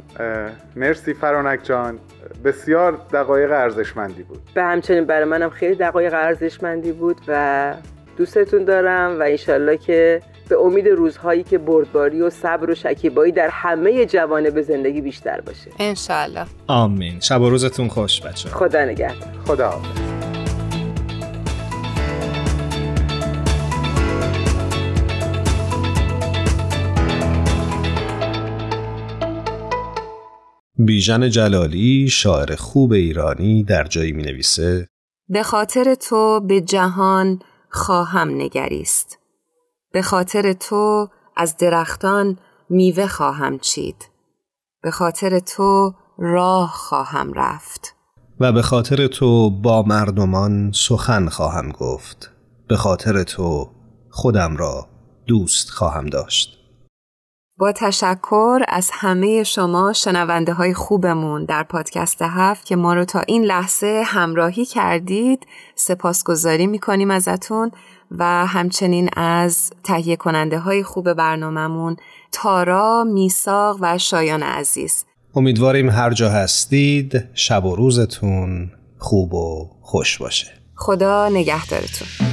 مرسی 0.75 1.13
فرانک 1.13 1.59
جان. 1.63 1.99
بسیار 2.43 2.91
دقایق 3.13 3.51
ارزشمندی 3.51 4.23
بود. 4.23 4.39
به 4.53 4.63
همچنین 4.63 5.05
برای 5.05 5.25
منم 5.25 5.49
خیلی 5.49 5.75
دقایق 5.75 6.13
ارزشمندی 6.13 6.91
بود 6.91 7.17
و 7.27 7.73
دوستتون 8.17 8.65
دارم 8.65 9.19
و 9.19 9.23
انشالله 9.23 9.77
که 9.77 10.21
به 10.49 10.59
امید 10.59 10.87
روزهایی 10.87 11.43
که 11.43 11.57
بردباری 11.57 12.21
و 12.21 12.29
صبر 12.29 12.69
و 12.69 12.75
شکیبایی 12.75 13.31
در 13.31 13.49
همه 13.49 14.05
جوانب 14.05 14.61
زندگی 14.61 15.01
بیشتر 15.01 15.41
باشه. 15.41 15.71
انشالله. 15.79 16.45
آمین. 16.67 17.19
شب 17.19 17.41
و 17.41 17.49
روزتون 17.49 17.87
خوش 17.87 18.21
بچه 18.21 18.49
خدا 18.49 18.85
نگهدار. 18.85 19.29
خدا 19.45 19.69
حافظ. 19.69 20.06
بیژن 30.79 31.29
جلالی 31.29 32.09
شاعر 32.09 32.55
خوب 32.55 32.91
ایرانی 32.91 33.63
در 33.63 33.83
جایی 33.83 34.11
می 34.11 34.23
نویسه 34.23 34.87
به 35.29 35.43
خاطر 35.43 35.95
تو 35.95 36.39
به 36.39 36.61
جهان 36.61 37.39
خواهم 37.69 38.29
نگریست. 38.29 39.19
به 39.93 40.01
خاطر 40.01 40.53
تو 40.53 41.07
از 41.35 41.57
درختان 41.57 42.37
میوه 42.69 43.07
خواهم 43.07 43.59
چید. 43.59 44.09
به 44.83 44.91
خاطر 44.91 45.39
تو 45.39 45.93
راه 46.17 46.71
خواهم 46.71 47.33
رفت. 47.33 47.95
و 48.39 48.51
به 48.51 48.61
خاطر 48.61 49.07
تو 49.07 49.49
با 49.49 49.83
مردمان 49.83 50.71
سخن 50.71 51.29
خواهم 51.29 51.71
گفت. 51.71 52.31
به 52.67 52.77
خاطر 52.77 53.23
تو 53.23 53.71
خودم 54.09 54.57
را 54.57 54.87
دوست 55.27 55.69
خواهم 55.69 56.05
داشت. 56.05 56.56
با 57.59 57.71
تشکر 57.71 58.59
از 58.67 58.89
همه 58.93 59.43
شما 59.43 59.93
شنونده 59.93 60.53
های 60.53 60.73
خوبمون 60.73 61.45
در 61.45 61.63
پادکست 61.63 62.21
هفت 62.21 62.65
که 62.65 62.75
ما 62.75 62.93
رو 62.93 63.05
تا 63.05 63.19
این 63.19 63.43
لحظه 63.43 64.03
همراهی 64.05 64.65
کردید 64.65 65.47
سپاسگزاری 65.75 66.67
می‌کنیم 66.67 67.11
ازتون 67.11 67.71
و 68.11 68.45
همچنین 68.45 69.09
از 69.15 69.69
تهیه 69.83 70.15
کننده 70.15 70.59
های 70.59 70.83
خوب 70.83 71.13
برنامهمون 71.13 71.97
تارا، 72.31 73.03
میساق 73.03 73.77
و 73.81 73.97
شایان 73.97 74.43
عزیز. 74.43 75.05
امیدواریم 75.35 75.89
هر 75.89 76.13
جا 76.13 76.29
هستید 76.29 77.25
شب 77.33 77.65
و 77.65 77.75
روزتون 77.75 78.71
خوب 78.97 79.33
و 79.33 79.69
خوش 79.81 80.17
باشه. 80.17 80.47
خدا 80.75 81.29
نگهدارتون. 81.29 82.26